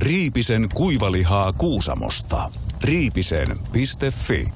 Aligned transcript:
Riipisen 0.00 0.68
kuivalihaa 0.74 1.52
Kuusamosta. 1.52 2.50
Riipisen.fi 2.84 4.48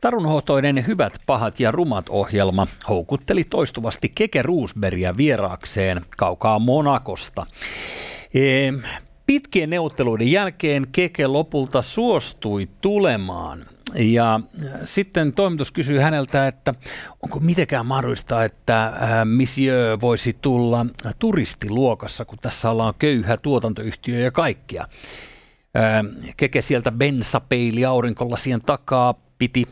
Tarunhohtoinen 0.00 0.86
Hyvät, 0.86 1.12
pahat 1.26 1.60
ja 1.60 1.70
rumat 1.70 2.06
ohjelma 2.08 2.66
houkutteli 2.88 3.44
toistuvasti 3.44 4.08
Keke 4.08 4.42
Roosbergia 4.42 5.16
vieraakseen 5.16 6.00
kaukaa 6.16 6.58
Monakosta. 6.58 7.46
E, 8.34 8.72
pitkien 9.26 9.70
neuvotteluiden 9.70 10.32
jälkeen 10.32 10.86
Keke 10.92 11.26
lopulta 11.26 11.82
suostui 11.82 12.68
tulemaan. 12.80 13.66
Ja 13.94 14.40
sitten 14.84 15.32
toimitus 15.32 15.70
kysyy 15.70 15.98
häneltä, 15.98 16.46
että 16.46 16.74
onko 17.22 17.40
mitenkään 17.40 17.86
mahdollista, 17.86 18.44
että 18.44 18.92
Monsieur 19.36 20.00
voisi 20.00 20.36
tulla 20.42 20.86
turistiluokassa, 21.18 22.24
kun 22.24 22.38
tässä 22.42 22.70
ollaan 22.70 22.94
köyhä 22.98 23.36
tuotantoyhtiö 23.36 24.18
ja 24.18 24.30
kaikkia. 24.30 24.88
Keke 26.36 26.62
sieltä 26.62 26.92
bensapeili 26.92 27.84
aurinkolasien 27.84 28.60
takaa 28.60 29.14
piti 29.38 29.64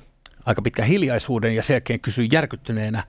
aika 0.46 0.62
pitkä 0.62 0.84
hiljaisuuden 0.84 1.54
ja 1.54 1.62
sen 1.62 1.74
jälkeen 1.74 2.00
kysyi 2.00 2.28
järkyttyneenä, 2.32 3.04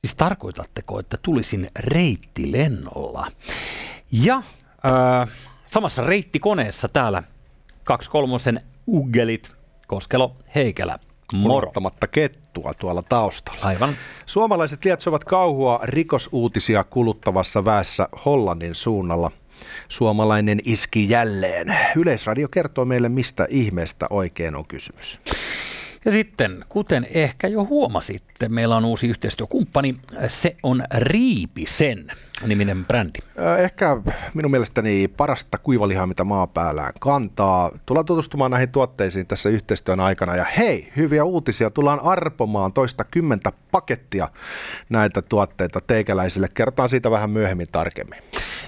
siis 0.00 0.14
tarkoitatteko, 0.14 1.00
että 1.00 1.18
tulisin 1.22 1.70
reittilennolla? 1.78 3.26
Ja 4.12 4.36
äh, 4.36 5.28
samassa 5.66 6.04
reittikoneessa 6.04 6.88
täällä 6.88 7.22
kaksi 7.84 8.10
kolmosen 8.10 8.60
uggelit, 8.86 9.55
Koskelo, 9.86 10.36
Heikelä, 10.54 10.98
Moro. 11.32 11.72
kettua 12.10 12.74
tuolla 12.74 13.02
taustalla. 13.02 13.60
Aivan. 13.62 13.96
Suomalaiset 14.26 14.84
lietsovat 14.84 15.24
kauhua 15.24 15.80
rikosuutisia 15.82 16.84
kuluttavassa 16.84 17.64
väessä 17.64 18.08
Hollannin 18.24 18.74
suunnalla. 18.74 19.30
Suomalainen 19.88 20.60
iski 20.64 21.10
jälleen. 21.10 21.76
Yleisradio 21.96 22.48
kertoo 22.48 22.84
meille, 22.84 23.08
mistä 23.08 23.46
ihmeestä 23.50 24.06
oikein 24.10 24.56
on 24.56 24.66
kysymys. 24.66 25.18
Ja 26.06 26.12
sitten, 26.12 26.64
kuten 26.68 27.06
ehkä 27.10 27.48
jo 27.48 27.64
huomasitte, 27.64 28.48
meillä 28.48 28.76
on 28.76 28.84
uusi 28.84 29.06
yhteistyökumppani. 29.06 29.96
Se 30.28 30.56
on 30.62 30.84
Riipisen 30.94 32.06
niminen 32.46 32.84
brändi. 32.84 33.18
Ehkä 33.58 33.96
minun 34.34 34.50
mielestäni 34.50 35.08
parasta 35.08 35.58
kuivalihaa, 35.58 36.06
mitä 36.06 36.24
maa 36.24 36.46
päällään 36.46 36.92
kantaa. 37.00 37.70
Tullaan 37.86 38.06
tutustumaan 38.06 38.50
näihin 38.50 38.68
tuotteisiin 38.68 39.26
tässä 39.26 39.48
yhteistyön 39.48 40.00
aikana. 40.00 40.36
Ja 40.36 40.44
hei, 40.44 40.92
hyviä 40.96 41.24
uutisia. 41.24 41.70
Tullaan 41.70 42.00
arpomaan 42.00 42.72
toista 42.72 43.04
kymmentä 43.04 43.52
pakettia 43.70 44.28
näitä 44.88 45.22
tuotteita 45.22 45.80
teikäläisille. 45.86 46.48
Kerrotaan 46.54 46.88
siitä 46.88 47.10
vähän 47.10 47.30
myöhemmin 47.30 47.68
tarkemmin. 47.72 48.18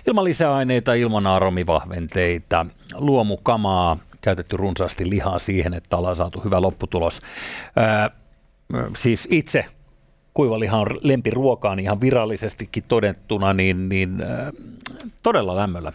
Ilman 0.06 0.24
lisäaineita, 0.24 0.94
ilman 0.94 1.26
aromivahventeita, 1.26 2.66
luomukamaa, 2.94 3.96
käytetty 4.20 4.56
runsaasti 4.56 5.10
lihaa 5.10 5.38
siihen, 5.38 5.74
että 5.74 5.96
ollaan 5.96 6.16
saatu 6.16 6.40
hyvä 6.40 6.60
lopputulos. 6.62 7.20
Ää, 7.76 8.10
siis 8.96 9.28
itse 9.30 9.64
kuivaliha 10.34 10.76
on 10.76 10.86
lempiruokaa, 11.02 11.76
niin 11.76 11.84
ihan 11.84 12.00
virallisestikin 12.00 12.84
todettuna, 12.88 13.52
niin, 13.52 13.88
niin 13.88 14.22
ää, 14.22 14.52
todella 15.22 15.56
lämmöllä. 15.56 15.92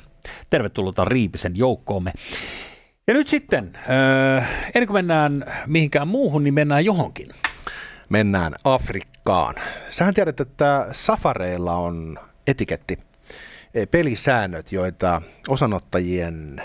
Tervetuloa 0.49 1.05
Riipisen 1.05 1.53
joukkoomme. 1.55 2.13
Ja 3.07 3.13
nyt 3.13 3.27
sitten, 3.27 3.71
ää, 3.88 4.47
ennen 4.75 4.87
kuin 4.87 4.97
mennään 4.97 5.45
mihinkään 5.67 6.08
muuhun, 6.08 6.43
niin 6.43 6.53
mennään 6.53 6.85
johonkin. 6.85 7.30
Mennään 8.09 8.55
Afrikkaan. 8.63 9.55
Sähän 9.89 10.13
tiedät, 10.13 10.39
että 10.39 10.87
safareilla 10.91 11.75
on 11.75 12.19
etiketti, 12.47 12.97
pelisäännöt, 13.91 14.71
joita 14.71 15.21
osanottajien 15.48 16.61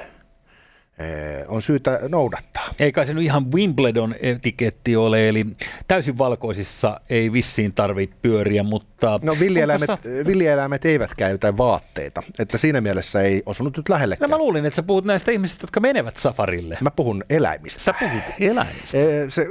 on 1.49 1.63
syytä 1.63 2.01
noudattaa. 2.09 2.69
Ei 2.81 2.93
kai 2.93 3.07
se 3.07 3.15
nyt 3.15 3.25
ihan 3.25 3.53
Wimbledon 3.53 4.15
etiketti 4.21 4.97
ole, 4.97 5.29
eli 5.29 5.47
täysin 5.89 6.19
valkoisissa 6.19 7.01
ei 7.11 7.33
vissiin 7.33 7.75
tarvitse 7.75 8.17
pyöriä, 8.23 8.63
mutta... 8.63 9.21
No 9.23 9.33
villieläimet, 9.41 9.87
sa... 9.87 9.99
villieläimet 10.27 10.85
eivät 10.85 11.15
käytä 11.15 11.57
vaatteita, 11.57 12.23
että 12.39 12.59
siinä 12.59 12.81
mielessä 12.81 13.23
ei 13.23 13.43
osunut 13.47 13.77
nyt 13.77 13.89
lähellekään. 13.89 14.31
No 14.31 14.37
mä 14.37 14.43
luulin, 14.43 14.67
että 14.67 14.77
sä 14.77 14.83
puhut 14.83 15.05
näistä 15.05 15.31
ihmisistä, 15.31 15.63
jotka 15.63 15.81
menevät 15.81 16.17
safarille. 16.17 16.79
Mä 16.81 16.91
puhun 16.91 17.25
eläimistä. 17.31 17.81
Sä 17.81 17.95
puhut 18.01 18.23
eläimistä. 18.41 18.99
E, 18.99 19.31
se, 19.31 19.47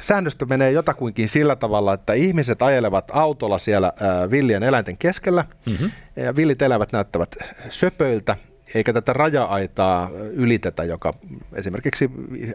säännöstö 0.00 0.46
menee 0.46 0.72
jotakuinkin 0.72 1.28
sillä 1.28 1.56
tavalla, 1.56 1.94
että 1.94 2.12
ihmiset 2.12 2.62
ajelevat 2.62 3.10
autolla 3.12 3.58
siellä 3.58 3.86
äh, 4.02 4.30
villien 4.30 4.62
eläinten 4.62 4.96
keskellä, 4.96 5.44
mm-hmm. 5.66 5.90
ja 6.16 6.36
villit 6.36 6.62
elävät 6.62 6.92
näyttävät 6.92 7.36
söpöiltä, 7.68 8.36
eikä 8.74 8.92
tätä 8.92 9.12
raja-aitaa 9.12 10.10
ylitetä, 10.32 10.84
joka 10.84 11.14
esimerkiksi 11.54 12.10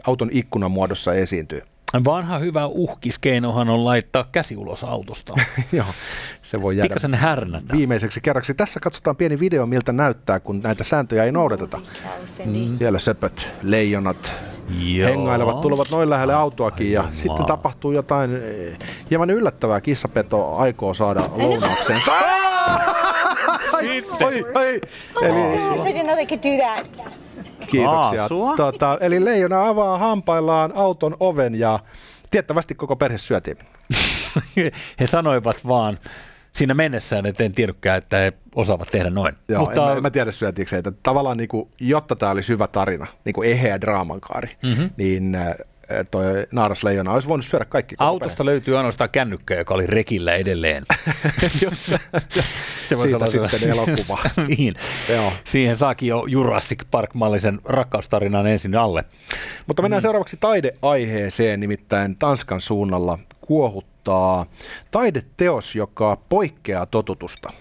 auton 0.06 0.28
ikkunan 0.32 0.70
muodossa 0.70 1.14
esiintyy. 1.14 1.62
Vanha 2.04 2.38
hyvä 2.38 2.66
uhkiskeinohan 2.66 3.68
on 3.68 3.84
laittaa 3.84 4.24
käsi 4.32 4.56
ulos 4.56 4.84
autosta. 4.84 5.34
Joo, 5.72 5.86
se 6.42 6.62
voi 6.62 6.76
jäädä 6.76 6.88
Pikkasen 6.88 7.14
härnätä. 7.14 7.76
viimeiseksi 7.76 8.20
kerraksi. 8.20 8.54
Tässä 8.54 8.80
katsotaan 8.80 9.16
pieni 9.16 9.40
video, 9.40 9.66
miltä 9.66 9.92
näyttää, 9.92 10.40
kun 10.40 10.60
näitä 10.60 10.84
sääntöjä 10.84 11.24
ei 11.24 11.32
noudateta. 11.32 11.80
Mm. 12.44 12.78
Siellä 12.78 12.98
söpöt, 12.98 13.48
leijonat, 13.62 14.34
Joo. 14.78 15.10
hengailevat, 15.10 15.60
tulevat 15.60 15.90
noin 15.90 16.10
lähelle 16.10 16.34
autoakin 16.34 16.92
ja 16.92 17.00
Aivan. 17.00 17.14
sitten 17.14 17.46
tapahtuu 17.46 17.92
jotain 17.92 18.36
eh, 18.36 18.78
hieman 19.10 19.30
yllättävää. 19.30 19.80
Kissapeto 19.80 20.56
aikoo 20.56 20.94
saada 20.94 21.24
lounaksensa. 21.36 22.12
Sitten. 23.86 24.26
Oi, 24.26 24.44
oi. 24.54 24.80
Eli, 25.22 25.60
Kiitoksia. 27.70 28.28
Tota, 28.56 28.98
eli 29.00 29.24
leijona 29.24 29.68
avaa 29.68 29.98
hampaillaan 29.98 30.72
auton 30.74 31.16
oven 31.20 31.54
ja 31.54 31.80
tiettävästi 32.30 32.74
koko 32.74 32.96
perhe 32.96 33.18
syötiin. 33.18 33.56
he 35.00 35.06
sanoivat 35.06 35.68
vaan 35.68 35.98
siinä 36.52 36.74
mennessään, 36.74 37.26
että 37.26 37.44
en 37.44 37.52
tiedäkään, 37.52 37.98
että 37.98 38.16
he 38.16 38.32
osaavat 38.54 38.88
tehdä 38.90 39.10
noin. 39.10 39.34
Joo, 39.48 39.60
Mutta... 39.60 39.90
en, 39.90 39.96
en 39.96 40.02
mä 40.02 40.10
tiedä 40.10 40.32
syötiinkö 40.32 40.78
että 40.78 40.92
tavallaan 41.02 41.36
niin 41.36 41.48
kuin, 41.48 41.68
jotta 41.80 42.16
tämä 42.16 42.32
olisi 42.32 42.52
hyvä 42.52 42.66
tarina, 42.66 43.06
niin 43.24 43.32
kuin 43.32 43.50
eheä 43.50 43.80
draamankaari, 43.80 44.56
mm-hmm. 44.62 44.90
niin 44.96 45.34
äh, 45.34 45.54
toi 46.10 46.24
naarasleijona 46.50 47.12
olisi 47.12 47.28
voinut 47.28 47.46
syödä 47.46 47.64
kaikki. 47.64 47.94
Autosta 47.98 48.36
perhe. 48.36 48.50
löytyy 48.50 48.76
ainoastaan 48.76 49.10
kännykkä, 49.10 49.54
joka 49.54 49.74
oli 49.74 49.86
rekillä 49.86 50.34
edelleen. 50.34 50.84
se 52.88 52.96
voisi 52.96 53.14
olla 53.14 53.26
sitten 53.26 53.70
elokuva. 53.70 54.18
niin. 54.56 54.74
Joo. 55.08 55.32
Siihen 55.44 55.76
saakin 55.76 56.08
jo 56.08 56.26
Jurassic 56.26 56.82
Park-mallisen 56.90 57.60
rakkaustarinan 57.64 58.46
ensin 58.46 58.76
alle. 58.76 59.04
Mutta 59.66 59.82
mennään 59.82 60.00
mm. 60.00 60.02
seuraavaksi 60.02 60.36
taideaiheeseen, 60.40 61.60
nimittäin 61.60 62.16
Tanskan 62.18 62.60
suunnalla 62.60 63.18
kuohuttaa 63.40 64.46
taideteos, 64.90 65.74
joka 65.74 66.18
poikkeaa 66.28 66.86
totutusta. 66.86 67.52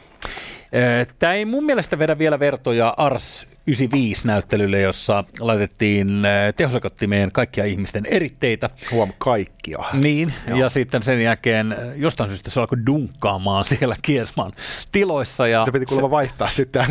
Tämä 1.20 1.34
ei 1.34 1.46
mun 1.46 1.64
mielestä 1.64 2.00
vedä 2.00 2.18
vielä 2.18 2.40
vertoja 2.40 2.94
Ars 2.98 3.48
95-näyttelylle, 3.70 4.82
jossa 4.82 5.24
laitettiin 5.40 6.26
äh, 6.26 6.54
tehosakottimeen 6.58 7.32
kaikkia 7.32 7.66
ihmisten 7.66 8.06
eritteitä. 8.06 8.70
Huom, 8.92 9.14
kaikkia. 9.18 9.80
Niin, 9.94 10.34
Joo. 10.48 10.60
ja 10.60 10.70
sitten 10.70 11.04
sen 11.04 11.22
jälkeen 11.22 11.72
äh, 11.72 11.78
jostain 11.96 12.30
syystä 12.30 12.50
se 12.50 12.60
alkoi 12.60 12.86
dunkkaamaan 12.86 13.66
siellä 13.66 13.96
Kiesman 14.02 14.52
tiloissa. 14.92 15.48
Ja 15.48 15.66
se 15.66 15.72
piti 15.72 15.86
kuulemma 15.86 16.08
se... 16.08 16.12
vaihtaa 16.12 16.50
sitten 16.50 16.86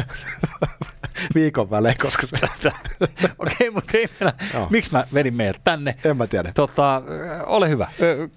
viikon 1.34 1.70
välein, 1.70 1.96
koska 2.02 2.26
se... 2.26 2.36
Okei, 3.38 3.68
okay, 3.68 3.70
mutta 3.70 3.98
ei 3.98 4.08
mennä. 4.20 4.32
Miksi 4.70 4.92
mä 4.92 5.04
vedin 5.14 5.36
meidät 5.36 5.60
tänne? 5.64 5.96
En 6.04 6.16
mä 6.16 6.26
tiedä. 6.26 6.52
Tota, 6.52 6.96
äh, 6.96 7.02
ole 7.46 7.68
hyvä, 7.68 7.88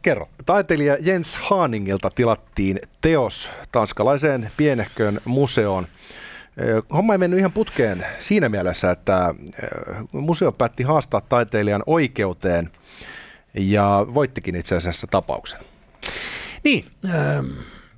kerro. 0.02 0.30
Taiteilija 0.46 0.98
Jens 1.02 1.36
Haaningilta 1.36 2.10
tilattiin 2.10 2.80
teos 3.02 3.50
tanskalaiseen 3.72 4.52
pienehköön 4.58 5.20
museoon. 5.26 5.88
Homma 6.94 7.14
ei 7.14 7.18
mennyt 7.18 7.40
ihan 7.40 7.52
putkeen 7.52 8.06
siinä 8.20 8.50
mielessä, 8.50 8.92
että 8.92 9.36
museo 10.12 10.52
päätti 10.52 10.84
haastaa 10.84 11.22
taiteilijan 11.22 11.84
oikeuteen 11.86 12.72
ja 13.54 14.06
voittikin 14.14 14.56
itse 14.56 14.76
asiassa 14.76 15.08
tapauksen. 15.08 15.60
Niin, 16.64 16.86
äh, 17.10 17.46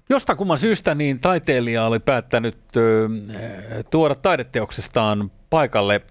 jostain 0.09 0.37
kumman 0.37 0.57
syystä 0.57 0.95
niin 0.95 1.19
taiteilija 1.19 1.83
oli 1.83 1.99
päättänyt 1.99 2.57
äh, 2.77 3.85
tuoda 3.89 4.15
taideteoksestaan 4.15 5.31
paikalle 5.49 6.01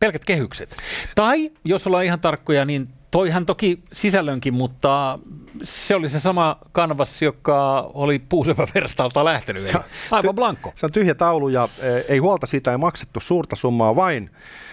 pelkät 0.00 0.24
kehykset. 0.24 0.76
Tai 1.14 1.50
jos 1.64 1.86
ollaan 1.86 2.04
ihan 2.04 2.20
tarkkoja, 2.20 2.64
niin 2.64 2.88
toihan 3.14 3.46
toki 3.46 3.82
sisällönkin, 3.92 4.54
mutta 4.54 5.18
se 5.62 5.94
oli 5.94 6.08
se 6.08 6.20
sama 6.20 6.58
kanvas, 6.72 7.22
joka 7.22 7.90
oli 7.94 8.18
puusepä 8.18 8.66
verstalta 8.74 9.24
lähtenyt. 9.24 9.62
Se 9.62 9.78
aivan 10.10 10.34
blanko. 10.34 10.72
Se 10.74 10.86
on 10.86 10.92
tyhjä 10.92 11.14
taulu 11.14 11.48
ja 11.48 11.68
e, 11.78 11.88
ei 12.08 12.18
huolta 12.18 12.46
siitä, 12.46 12.70
ei 12.70 12.76
maksettu 12.76 13.20
suurta 13.20 13.56
summaa, 13.56 13.96
vain 13.96 14.30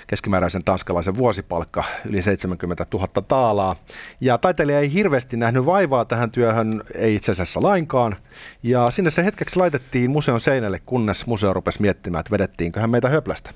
keskimääräisen 0.07 0.63
tanskalaisen 0.65 1.17
vuosipalkka 1.17 1.83
yli 2.05 2.21
70 2.21 2.85
000 2.93 3.07
taalaa. 3.27 3.75
Ja 4.21 4.37
taiteilija 4.37 4.79
ei 4.79 4.93
hirveästi 4.93 5.37
nähnyt 5.37 5.65
vaivaa 5.65 6.05
tähän 6.05 6.31
työhön, 6.31 6.83
ei 6.95 7.15
itse 7.15 7.31
asiassa 7.31 7.61
lainkaan. 7.61 8.15
Ja 8.63 8.91
sinne 8.91 9.09
se 9.09 9.25
hetkeksi 9.25 9.59
laitettiin 9.59 10.11
museon 10.11 10.41
seinälle, 10.41 10.81
kunnes 10.85 11.25
museo 11.25 11.53
rupesi 11.53 11.81
miettimään, 11.81 12.19
että 12.19 12.31
vedettiinköhän 12.31 12.89
meitä 12.89 13.09
höplästä. 13.09 13.51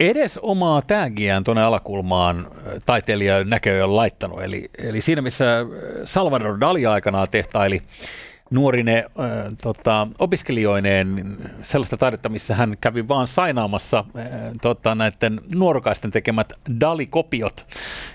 Edes 0.00 0.38
omaa 0.42 0.82
täägiään 0.82 1.44
tuonne 1.44 1.62
alakulmaan 1.62 2.50
taiteilija 2.86 3.44
näköjään 3.44 3.96
laittanut. 3.96 4.42
Eli, 4.42 4.70
eli 4.78 5.00
siinä 5.00 5.22
missä 5.22 5.44
Salvador 6.04 6.60
Dali 6.60 6.86
aikanaan 6.86 7.26
tehtaili 7.30 7.82
nuorine 8.50 8.96
äh, 8.98 9.04
tota, 9.62 10.08
opiskelijoineen 10.18 11.36
sellaista 11.62 11.96
taidetta, 11.96 12.28
missä 12.28 12.54
hän 12.54 12.76
kävi 12.80 13.08
vaan 13.08 13.26
sainaamassa 13.26 13.98
äh, 14.18 14.24
tota, 14.60 14.94
näiden 14.94 15.40
nuorokaisten 15.54 16.10
tekemät 16.10 16.52
Dali-kopiot, 16.80 17.66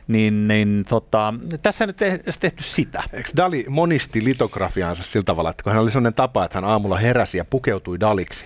niin, 0.07 0.47
niin 0.47 0.85
tota, 0.89 1.33
tässä 1.61 1.87
nyt 1.87 2.01
ei 2.01 2.19
tehty 2.39 2.63
sitä. 2.63 3.03
Eikö 3.13 3.29
Dali 3.37 3.65
monisti 3.69 4.23
litografiaansa 4.23 5.03
sillä 5.03 5.23
tavalla, 5.23 5.49
että 5.49 5.63
kun 5.63 5.73
hän 5.73 5.81
oli 5.81 5.91
sellainen 5.91 6.13
tapa, 6.13 6.45
että 6.45 6.57
hän 6.57 6.65
aamulla 6.65 6.97
heräsi 6.97 7.37
ja 7.37 7.45
pukeutui 7.45 7.99
Daliksi, 7.99 8.45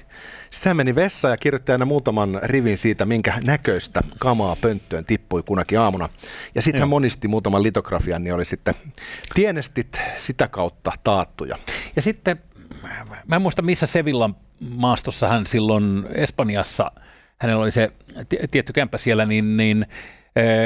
sitten 0.55 0.69
hän 0.69 0.77
meni 0.77 0.95
vessaan 0.95 1.31
ja 1.31 1.37
kirjoitti 1.37 1.71
aina 1.71 1.85
muutaman 1.85 2.39
rivin 2.43 2.77
siitä, 2.77 3.05
minkä 3.05 3.39
näköistä 3.43 4.03
kamaa 4.19 4.55
pönttöön 4.61 5.05
tippui 5.05 5.43
kunakin 5.43 5.79
aamuna. 5.79 6.09
Ja 6.55 6.61
sitten 6.61 6.79
hän 6.79 6.89
monisti 6.89 7.27
muutaman 7.27 7.63
litografian, 7.63 8.23
niin 8.23 8.33
oli 8.33 8.45
sitten 8.45 8.75
tienestit 9.33 10.01
sitä 10.17 10.47
kautta 10.47 10.91
taattuja. 11.03 11.57
Ja 11.95 12.01
sitten, 12.01 12.41
mä 13.27 13.35
en 13.35 13.41
muista 13.41 13.61
missä 13.61 13.85
Sevillan 13.85 14.35
maastossa 14.69 15.27
hän 15.27 15.45
silloin 15.45 16.05
Espanjassa, 16.15 16.91
hänellä 17.37 17.63
oli 17.63 17.71
se 17.71 17.91
tietty 18.51 18.73
kämppä 18.73 18.97
siellä, 18.97 19.25
niin, 19.25 19.57
niin 19.57 19.85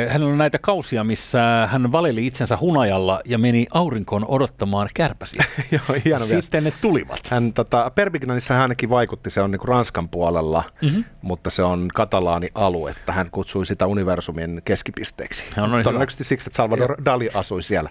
hän 0.09 0.23
on 0.23 0.37
näitä 0.37 0.59
kausia, 0.59 1.03
missä 1.03 1.67
hän 1.71 1.91
valeli 1.91 2.27
itsensä 2.27 2.57
hunajalla 2.57 3.21
ja 3.25 3.37
meni 3.37 3.67
aurinkoon 3.73 4.25
odottamaan 4.27 4.89
kärpäsiä. 4.93 5.45
Joo, 5.71 5.99
hieno 6.05 6.25
Sitten 6.25 6.63
ne 6.63 6.73
tulivat. 6.81 7.19
Hän, 7.29 7.53
tota, 7.53 7.91
Perpignanissa 7.95 8.53
hän 8.53 8.61
ainakin 8.61 8.89
vaikutti, 8.89 9.29
se 9.29 9.41
on 9.41 9.51
niin 9.51 9.67
Ranskan 9.67 10.09
puolella, 10.09 10.63
mm-hmm. 10.81 11.03
mutta 11.21 11.49
se 11.49 11.63
on 11.63 11.87
katalaani 11.93 12.49
alue, 12.55 12.91
että 12.91 13.11
hän 13.11 13.31
kutsui 13.31 13.65
sitä 13.65 13.87
universumin 13.87 14.61
keskipisteeksi. 14.65 15.43
No, 15.57 15.67
no, 15.67 15.83
Todennäköisesti 15.83 16.23
siksi, 16.23 16.49
että 16.49 16.57
Salvador 16.57 16.95
Dali 17.05 17.29
asui 17.33 17.63
siellä. 17.63 17.89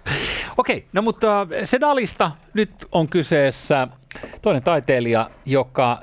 Okei, 0.56 0.76
okay, 0.76 0.88
no 0.92 1.02
mutta 1.02 1.46
se 1.64 1.80
Dalista 1.80 2.30
nyt 2.54 2.70
on 2.92 3.08
kyseessä 3.08 3.88
toinen 4.42 4.62
taiteilija, 4.62 5.30
joka 5.44 6.02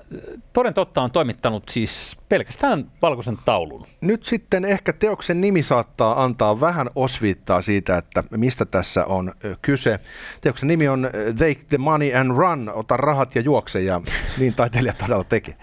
toden 0.54 0.74
totta 0.74 1.02
on 1.02 1.12
toimittanut 1.12 1.64
siis 1.70 2.18
pelkästään 2.30 2.92
valkoisen 3.02 3.38
taulun. 3.46 3.88
Nyt 4.02 4.24
sitten 4.24 4.66
ehkä 4.66 4.94
teoksen 4.94 5.42
nimi 5.42 5.64
saattaa 5.64 6.24
antaa 6.24 6.60
vähän 6.60 6.90
osviittaa 6.96 7.62
siitä, 7.62 7.98
että 7.98 8.24
mistä 8.32 8.66
tässä 8.66 9.06
on 9.06 9.34
kyse. 9.62 10.00
Teoksen 10.42 10.68
nimi 10.68 10.88
on 10.88 11.10
Take 11.38 11.60
the 11.70 11.78
Money 11.78 12.16
and 12.16 12.38
Run, 12.38 12.72
ota 12.74 12.98
rahat 12.98 13.36
ja 13.36 13.42
juokse, 13.42 13.82
ja 13.82 14.02
niin 14.40 14.54
taiteilija 14.54 14.94
todella 14.94 15.24
teki. 15.24 15.56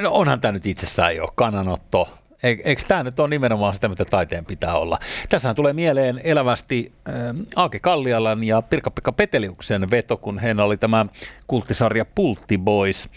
No 0.00 0.10
onhan 0.12 0.40
tämä 0.40 0.52
nyt 0.52 0.66
itsessään 0.66 1.16
jo 1.16 1.32
kannanotto 1.34 2.08
Eikö 2.46 2.82
tämä 2.88 3.02
nyt 3.02 3.20
ole 3.20 3.28
nimenomaan 3.28 3.74
sitä, 3.74 3.88
mitä 3.88 4.04
taiteen 4.04 4.44
pitää 4.44 4.78
olla? 4.78 4.98
Tässä 5.28 5.54
tulee 5.54 5.72
mieleen 5.72 6.20
elävästi 6.24 6.92
äh, 7.08 7.14
Aake 7.56 7.78
Kallialan 7.78 8.44
ja 8.44 8.62
Pirkka-Pekka 8.62 9.12
Peteliuksen 9.12 9.90
veto, 9.90 10.16
kun 10.16 10.38
heillä 10.38 10.64
oli 10.64 10.76
tämä 10.76 11.06
kulttisarja 11.46 12.04
Pultti 12.04 12.58
Boys, 12.58 13.08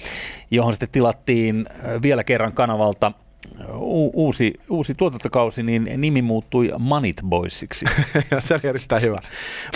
johon 0.51 0.73
sitten 0.73 0.89
tilattiin 0.89 1.65
äh, 1.69 2.01
vielä 2.01 2.23
kerran 2.23 2.53
kanavalta 2.53 3.11
äh, 3.59 3.81
u- 3.81 4.11
uusi, 4.13 4.53
uusi 4.69 4.95
tuotantokausi, 4.95 5.63
niin 5.63 5.89
nimi 5.97 6.21
muuttui 6.21 6.71
Manit 6.79 7.17
Boysiksi. 7.25 7.85
se 8.39 8.53
oli 8.53 8.69
erittäin 8.69 9.01
hyvä. 9.01 9.17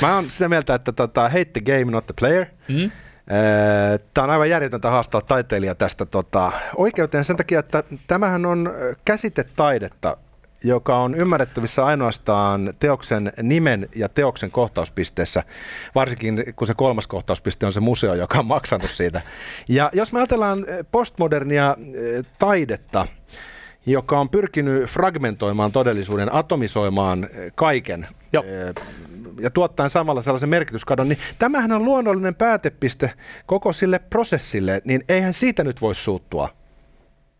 Mä 0.01 0.15
oon 0.15 0.31
sitä 0.31 0.49
mieltä, 0.49 0.75
että 0.75 0.91
tota, 0.91 1.21
hate 1.21 1.45
the 1.45 1.61
game, 1.61 1.91
not 1.91 2.06
the 2.06 2.13
player. 2.19 2.45
Mm. 2.67 2.91
Tämä 4.13 4.23
on 4.23 4.29
aivan 4.29 4.49
järjetöntä 4.49 4.89
haastaa 4.89 5.21
taiteilija 5.21 5.75
tästä 5.75 6.05
tota, 6.05 6.51
oikeuteen 6.75 7.23
sen 7.23 7.35
takia, 7.35 7.59
että 7.59 7.83
tämähän 8.07 8.45
on 8.45 8.73
käsitetaidetta, 9.05 10.17
joka 10.63 10.97
on 10.97 11.15
ymmärrettävissä 11.21 11.85
ainoastaan 11.85 12.73
teoksen 12.79 13.33
nimen 13.41 13.89
ja 13.95 14.09
teoksen 14.09 14.51
kohtauspisteessä, 14.51 15.43
varsinkin 15.95 16.43
kun 16.55 16.67
se 16.67 16.73
kolmas 16.73 17.07
kohtauspiste 17.07 17.65
on 17.65 17.73
se 17.73 17.79
museo, 17.79 18.13
joka 18.13 18.39
on 18.39 18.45
maksanut 18.45 18.89
siitä. 18.89 19.21
Ja 19.67 19.89
jos 19.93 20.13
me 20.13 20.19
ajatellaan 20.19 20.65
postmodernia 20.91 21.77
taidetta, 22.39 23.07
joka 23.85 24.19
on 24.19 24.29
pyrkinyt 24.29 24.89
fragmentoimaan 24.89 25.71
todellisuuden, 25.71 26.33
atomisoimaan 26.33 27.29
kaiken, 27.55 28.07
Joo 28.33 28.43
ja 29.39 29.50
tuottaen 29.50 29.89
samalla 29.89 30.21
sellaisen 30.21 30.50
merkityskadon, 30.50 31.09
niin 31.09 31.19
tämähän 31.39 31.71
on 31.71 31.85
luonnollinen 31.85 32.35
päätepiste 32.35 33.13
koko 33.45 33.74
sille 33.74 34.00
prosessille, 34.00 34.81
niin 34.85 35.03
eihän 35.09 35.33
siitä 35.33 35.63
nyt 35.63 35.81
voi 35.81 35.95
suuttua. 35.95 36.62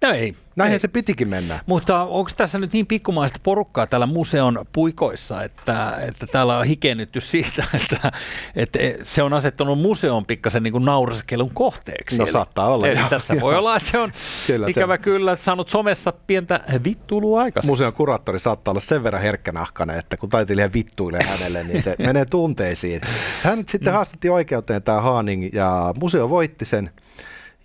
No 0.04 0.14
ei. 0.14 0.36
Näinhän 0.56 0.74
ei. 0.74 0.80
se 0.80 0.88
pitikin 0.88 1.28
mennä. 1.28 1.60
Mutta 1.66 2.04
onko 2.04 2.32
tässä 2.38 2.60
nyt 2.60 2.74
niin 2.74 2.88
pikkumaista 2.88 3.40
porukkaa 3.44 3.88
täällä 3.88 4.06
museon 4.06 4.66
puikoissa, 4.72 5.44
että, 5.44 5.98
että 6.08 6.28
täällä 6.28 6.58
on 6.58 6.66
hikennytty 6.66 7.22
siitä, 7.22 7.64
että, 7.82 8.12
että 8.56 8.80
se 9.04 9.24
on 9.24 9.34
asettanut 9.34 9.80
museon 9.80 10.26
pikkasen 10.26 10.64
niin 10.64 10.86
nauraskelun 10.86 11.52
kohteeksi. 11.54 12.18
No 12.18 12.24
eli, 12.24 12.32
saattaa 12.32 12.74
olla. 12.74 12.88
Eli 12.88 13.00
tässä 13.10 13.36
voi 13.42 13.56
olla, 13.56 13.76
että 13.76 13.90
se 13.90 13.98
on 13.98 14.12
kyllä 14.48 14.68
ikävä 14.68 14.94
se... 14.96 15.02
kyllä 15.02 15.36
saanut 15.36 15.70
somessa 15.70 16.14
pientä 16.28 16.60
vittuilua 16.84 17.42
aikaisemmin. 17.42 17.72
Museon 17.72 17.94
kuraattori 17.94 18.40
saattaa 18.40 18.72
olla 18.72 18.82
sen 18.82 19.04
verran 19.04 19.22
herkkänahkainen, 19.22 20.00
että 20.00 20.18
kun 20.18 20.30
taiteilija 20.30 20.74
vittuilee 20.74 21.24
hänelle, 21.24 21.64
niin 21.64 21.82
se 21.82 21.96
menee 22.08 22.26
tunteisiin. 22.26 23.02
Hän 23.44 23.64
sitten 23.68 23.94
mm. 23.94 23.96
haastettiin 23.96 24.32
oikeuteen 24.32 24.84
tämä 24.84 25.02
Haaning 25.02 25.50
ja 25.54 25.94
museo 26.00 26.30
voitti 26.30 26.66
sen. 26.66 26.92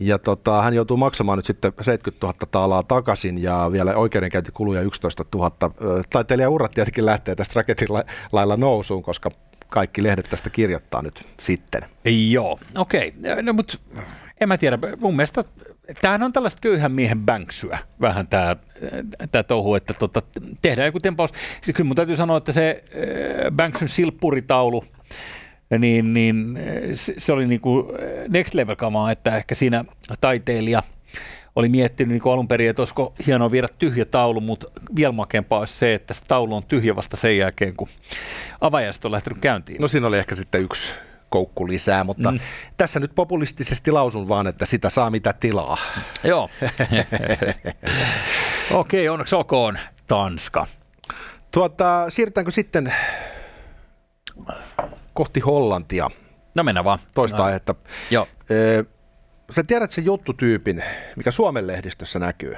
Ja 0.00 0.18
tota, 0.18 0.62
hän 0.62 0.74
joutuu 0.74 0.96
maksamaan 0.96 1.38
nyt 1.38 1.44
sitten 1.44 1.72
70 1.80 2.26
000 2.26 2.38
taalaa 2.50 2.82
takaisin 2.82 3.42
ja 3.42 3.68
vielä 3.72 3.96
oikeudenkäyntikuluja 3.96 4.80
11 4.80 5.24
000. 5.34 5.50
Taiteilija 6.10 6.50
urat 6.50 6.70
tietenkin 6.70 7.06
lähtee 7.06 7.34
tästä 7.34 7.52
raketin 7.56 7.88
lailla 8.32 8.56
nousuun, 8.56 9.02
koska 9.02 9.30
kaikki 9.68 10.02
lehdet 10.02 10.26
tästä 10.30 10.50
kirjoittaa 10.50 11.02
nyt 11.02 11.26
sitten. 11.40 11.82
Joo, 12.30 12.58
okei. 12.76 13.14
Okay. 13.18 13.42
No 13.42 13.52
mutta 13.52 13.78
en 14.40 14.48
mä 14.48 14.58
tiedä, 14.58 14.78
mun 15.00 15.16
mielestä 15.16 15.44
tämähän 16.00 16.22
on 16.22 16.32
tällaista 16.32 16.60
köyhän 16.60 16.92
miehen 16.92 17.20
bänksyä 17.20 17.78
vähän 18.00 18.26
tämä, 18.26 18.56
tämä 19.32 19.42
touhu, 19.42 19.74
että 19.74 19.94
tota, 19.94 20.22
tehdään 20.62 20.86
joku 20.86 21.00
tempaus. 21.00 21.32
Siis 21.62 21.76
kyllä 21.76 21.88
mun 21.88 21.96
täytyy 21.96 22.16
sanoa, 22.16 22.36
että 22.36 22.52
se 22.52 22.84
Banksyn 23.56 23.88
silppuritaulu, 23.88 24.84
niin, 25.78 26.14
niin 26.14 26.58
se 26.94 27.32
oli 27.32 27.46
niin 27.46 27.60
kuin 27.60 27.86
next 28.28 28.54
level 28.54 28.76
kamaa, 28.76 29.10
että 29.10 29.36
ehkä 29.36 29.54
siinä 29.54 29.84
taiteilija 30.20 30.82
oli 31.56 31.68
miettinyt 31.68 32.12
niin 32.12 32.32
alun 32.32 32.48
perin, 32.48 32.70
että 32.70 32.82
olisiko 32.82 33.14
hienoa 33.26 33.50
viedä 33.50 33.68
tyhjä 33.78 34.04
taulu, 34.04 34.40
mutta 34.40 34.66
vielä 34.96 35.12
makeampaa 35.12 35.58
olisi 35.58 35.72
se, 35.72 35.94
että 35.94 36.14
se 36.14 36.22
taulu 36.28 36.56
on 36.56 36.62
tyhjä 36.64 36.96
vasta 36.96 37.16
sen 37.16 37.38
jälkeen, 37.38 37.76
kun 37.76 37.88
avajaiset 38.60 39.04
on 39.04 39.12
lähtenyt 39.12 39.38
käyntiin. 39.40 39.80
No 39.80 39.88
siinä 39.88 40.06
oli 40.06 40.18
ehkä 40.18 40.34
sitten 40.34 40.60
yksi 40.60 40.94
koukku 41.28 41.68
lisää, 41.68 42.04
mutta 42.04 42.30
mm. 42.30 42.38
tässä 42.76 43.00
nyt 43.00 43.14
populistisesti 43.14 43.90
lausun 43.90 44.28
vaan, 44.28 44.46
että 44.46 44.66
sitä 44.66 44.90
saa 44.90 45.10
mitä 45.10 45.32
tilaa. 45.32 45.76
Joo. 46.24 46.50
Okei, 48.72 49.08
okay, 49.08 49.08
onneksi 49.08 49.36
olkoon 49.36 49.78
Tanska. 50.06 50.66
Tuota, 51.50 52.06
siirrytäänkö 52.08 52.50
sitten 52.50 52.94
kohti 55.18 55.40
Hollantia. 55.40 56.10
No 56.54 56.62
mennään 56.62 56.84
vaan. 56.84 56.98
Toista 57.14 57.38
no. 57.38 57.44
aihetta. 57.44 57.74
Joo. 58.10 58.26
sä 59.50 59.64
tiedät 59.64 59.90
sen 59.90 60.04
juttutyypin, 60.04 60.84
mikä 61.16 61.30
Suomen 61.30 61.66
lehdistössä 61.66 62.18
näkyy? 62.18 62.56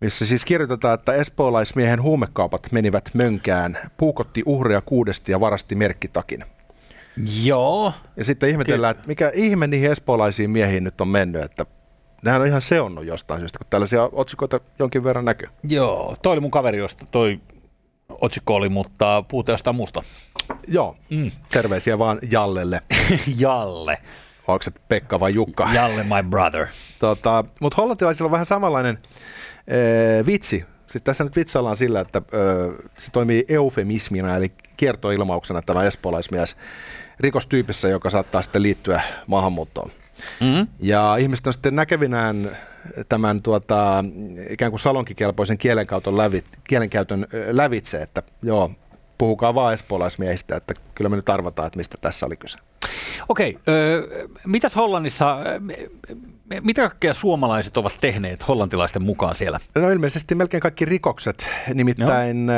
Missä 0.00 0.26
siis 0.26 0.44
kirjoitetaan, 0.44 0.94
että 0.94 1.12
espoolaismiehen 1.12 2.02
huumekaupat 2.02 2.72
menivät 2.72 3.10
mönkään, 3.14 3.78
puukotti 3.96 4.42
uhria 4.46 4.80
kuudesti 4.80 5.32
ja 5.32 5.40
varasti 5.40 5.74
merkkitakin. 5.74 6.44
Joo. 7.42 7.92
Ja 8.16 8.24
sitten 8.24 8.50
ihmetellään, 8.50 8.90
että 8.90 9.08
mikä 9.08 9.32
ihme 9.34 9.66
niihin 9.66 9.90
espoolaisiin 9.90 10.50
miehiin 10.50 10.84
nyt 10.84 11.00
on 11.00 11.08
mennyt, 11.08 11.42
että 11.42 11.66
nehän 12.24 12.40
on 12.40 12.46
ihan 12.46 12.62
seonnut 12.62 13.06
jostain 13.06 13.40
syystä, 13.40 13.58
kun 13.58 13.66
tällaisia 13.70 14.08
otsikoita 14.12 14.60
jonkin 14.78 15.04
verran 15.04 15.24
näkyy. 15.24 15.48
Joo, 15.64 16.16
toi 16.22 16.32
oli 16.32 16.40
mun 16.40 16.50
kaveri, 16.50 16.78
josta 16.78 17.04
toi 17.10 17.40
otsikko 18.08 18.54
oli, 18.54 18.68
mutta 18.68 19.24
puhutaan 19.28 19.54
jostain 19.54 19.76
muusta. 19.76 20.02
Joo, 20.68 20.96
mm. 21.10 21.30
terveisiä 21.52 21.98
vaan 21.98 22.18
Jallelle. 22.30 22.82
Jalle. 23.36 23.98
Onko 24.48 24.62
se 24.62 24.70
Pekka 24.88 25.20
vai 25.20 25.34
Jukka? 25.34 25.68
Jalle, 25.74 26.02
my 26.02 26.30
brother. 26.30 26.66
Tota, 26.98 27.44
Mutta 27.60 27.76
hollantilaisilla 27.76 28.26
on 28.26 28.32
vähän 28.32 28.46
samanlainen 28.46 28.98
ee, 29.66 30.26
vitsi 30.26 30.64
Siis 30.88 31.02
tässä 31.02 31.24
nyt 31.24 31.36
vitsaillaan 31.36 31.76
sillä, 31.76 32.00
että 32.00 32.22
ö, 32.34 32.72
se 32.98 33.10
toimii 33.10 33.44
eufemismina, 33.48 34.36
eli 34.36 34.52
kiertoilmauksena 34.76 35.62
tämä 35.62 35.84
espoolaismies 35.84 36.56
rikostyypissä, 37.20 37.88
joka 37.88 38.10
saattaa 38.10 38.42
sitten 38.42 38.62
liittyä 38.62 39.02
maahanmuuttoon. 39.26 39.90
Mm-hmm. 40.40 40.66
Ja 40.80 41.16
ihmiset 41.16 41.46
on 41.46 41.52
sitten 41.52 41.76
näkevinään 41.76 42.56
tämän 43.08 43.42
tuota, 43.42 44.04
ikään 44.50 44.72
kuin 44.72 44.80
salonkikelpoisen 44.80 45.58
kielenkäytön, 45.58 46.16
lävit, 46.16 46.44
kielenkäytön 46.64 47.26
lävitse, 47.50 48.02
että 48.02 48.22
joo, 48.42 48.70
puhukaa 49.18 49.54
vaan 49.54 49.74
espoolaismiehistä, 49.74 50.56
että 50.56 50.74
kyllä 50.94 51.10
me 51.10 51.16
nyt 51.16 51.28
arvataan, 51.28 51.66
että 51.66 51.76
mistä 51.76 51.98
tässä 52.00 52.26
oli 52.26 52.36
kyse. 52.36 52.58
Okei, 53.28 53.58
ö, 53.68 54.08
mitäs 54.46 54.76
Hollannissa, 54.76 55.38
mitä 56.62 56.88
kaikkea 56.88 57.14
suomalaiset 57.14 57.76
ovat 57.76 57.94
tehneet 58.00 58.48
hollantilaisten 58.48 59.02
mukaan 59.02 59.34
siellä? 59.34 59.60
No 59.74 59.90
ilmeisesti 59.90 60.34
melkein 60.34 60.60
kaikki 60.60 60.84
rikokset. 60.84 61.50
Nimittäin 61.74 62.46
no. 62.46 62.52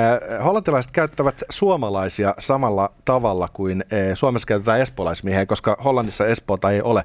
hollantilaiset 0.44 0.92
käyttävät 0.92 1.42
suomalaisia 1.50 2.34
samalla 2.38 2.92
tavalla 3.04 3.48
kuin 3.52 3.84
Suomessa 4.14 4.46
käytetään 4.46 4.80
espoolaismiehiä, 4.80 5.46
koska 5.46 5.76
Hollannissa 5.84 6.26
Espoota 6.26 6.70
ei 6.70 6.82
ole. 6.82 7.04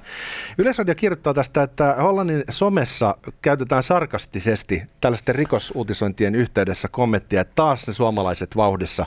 Yleisradio 0.58 0.94
kirjoittaa 0.94 1.34
tästä, 1.34 1.62
että 1.62 1.96
Hollannin 2.02 2.44
somessa 2.50 3.16
käytetään 3.42 3.82
sarkastisesti 3.82 4.82
tällaisten 5.00 5.34
rikosuutisointien 5.34 6.34
yhteydessä 6.34 6.88
kommenttia, 6.88 7.40
että 7.40 7.52
taas 7.54 7.86
ne 7.86 7.92
suomalaiset 7.92 8.56
vauhdissa, 8.56 9.06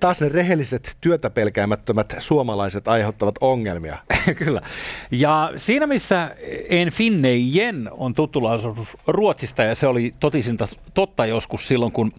taas 0.00 0.20
ne 0.20 0.28
rehelliset 0.28 0.96
työtä 1.00 1.30
pelkäämättömät 1.30 2.14
suomalaiset 2.18 2.88
aiheuttavat 2.88 3.34
ongelmia. 3.40 3.98
Kyllä. 4.44 4.60
Ja 5.10 5.52
siinä 5.56 5.86
missä 5.86 6.36
en 6.68 6.91
Finnejen 6.92 7.88
on 7.90 8.14
tuttu 8.14 8.40
Ruotsista 9.06 9.62
ja 9.62 9.74
se 9.74 9.86
oli 9.86 10.12
totisinta 10.20 10.68
totta 10.94 11.26
joskus 11.26 11.68
silloin, 11.68 11.92
kun 11.92 12.12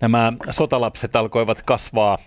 nämä 0.00 0.32
sotalapset 0.50 1.16
alkoivat 1.16 1.62
kasvaa 1.62 2.18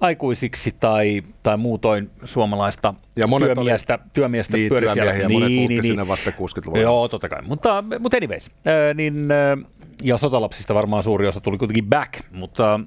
aikuisiksi 0.00 0.76
tai, 0.80 1.22
tai 1.42 1.56
muutoin 1.56 2.10
suomalaista 2.24 2.94
ja 3.16 3.26
monet 3.26 3.54
työmiestä, 3.54 3.94
oli, 3.94 4.10
työmiestä 4.12 4.56
niin, 4.56 4.68
pyöri 4.68 4.92
siellä. 4.92 5.12
Ja 5.12 5.28
niin, 5.28 5.32
monet 5.40 5.48
niin, 5.48 5.82
niin, 5.82 6.08
vasta 6.08 6.30
60-luvulla. 6.30 6.82
Joo, 6.82 7.08
totta 7.08 7.28
kai. 7.28 7.42
Mutta, 7.42 7.84
mutta 7.98 8.16
anyways, 8.16 8.46
äh, 8.46 8.94
niin, 8.94 9.28
äh, 9.30 9.70
ja 10.02 10.18
sotalapsista 10.18 10.74
varmaan 10.74 11.02
suuri 11.02 11.26
osa 11.28 11.40
tuli 11.40 11.58
kuitenkin 11.58 11.86
back, 11.86 12.20
mutta 12.30 12.80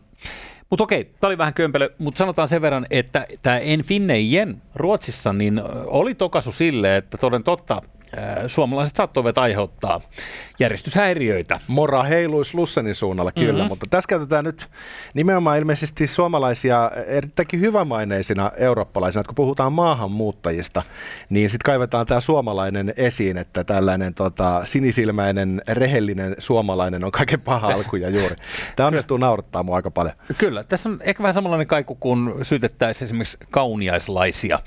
mutta 0.74 0.84
okei, 0.84 1.04
tämä 1.04 1.30
oli 1.30 1.38
vähän 1.38 1.54
kömpelö, 1.54 1.90
mutta 1.98 2.18
sanotaan 2.18 2.48
sen 2.48 2.62
verran, 2.62 2.86
että 2.90 3.26
tämä 3.42 3.58
En 3.58 3.84
Finnejen 3.84 4.62
Ruotsissa 4.76 5.34
niin 5.34 5.62
oli 5.86 6.16
tokasu 6.16 6.52
sille, 6.52 6.98
että 6.98 7.18
toden 7.18 7.44
totta 7.44 7.82
suomalaiset 8.48 8.96
saattoivat 8.96 9.38
aiheuttaa 9.38 10.02
järjestyshäiriöitä. 10.60 11.60
Mora 11.68 12.04
heiluisi 12.04 12.58
Lussenin 12.58 12.96
suunnalla, 12.96 13.32
kyllä, 13.32 13.54
mm-hmm. 13.54 13.68
mutta 13.68 13.86
tässä 13.90 14.08
käytetään 14.08 14.46
nyt 14.46 14.68
nimenomaan 15.14 15.58
ilmeisesti 15.58 16.08
suomalaisia 16.08 16.92
erittäinkin 17.08 17.60
hyvämaineisina 17.60 18.52
eurooppalaisina, 18.58 19.24
kun 19.24 19.36
puhutaan 19.36 19.74
maahanmuuttajista, 19.74 20.84
niin 21.30 21.50
sitten 21.50 21.66
kaivetaan 21.66 22.06
tämä 22.06 22.20
suomalainen 22.20 22.94
esiin, 22.98 23.38
että 23.38 23.64
tällainen 23.64 24.14
tota, 24.14 24.62
sinisilmäinen, 24.66 25.62
rehellinen 25.68 26.36
suomalainen 26.38 27.04
on 27.04 27.12
kaiken 27.12 27.42
paha 27.42 27.68
alku 27.68 27.96
ja 27.96 28.10
juuri. 28.10 28.36
Tämä 28.76 28.88
onnistuu 28.88 29.18
naurattaa 29.18 29.64
mua 29.64 29.76
aika 29.76 29.92
paljon. 29.92 30.16
Kyllä, 30.38 30.64
tässä 30.64 30.90
on 30.90 31.00
ehkä 31.02 31.24
vähän 31.24 31.34
samanlainen 31.34 31.68
kaiku, 31.68 31.96
kun 31.96 32.40
syytettäisiin 32.42 33.06
esimerkiksi 33.06 33.38
kauniaislaisia 33.52 34.60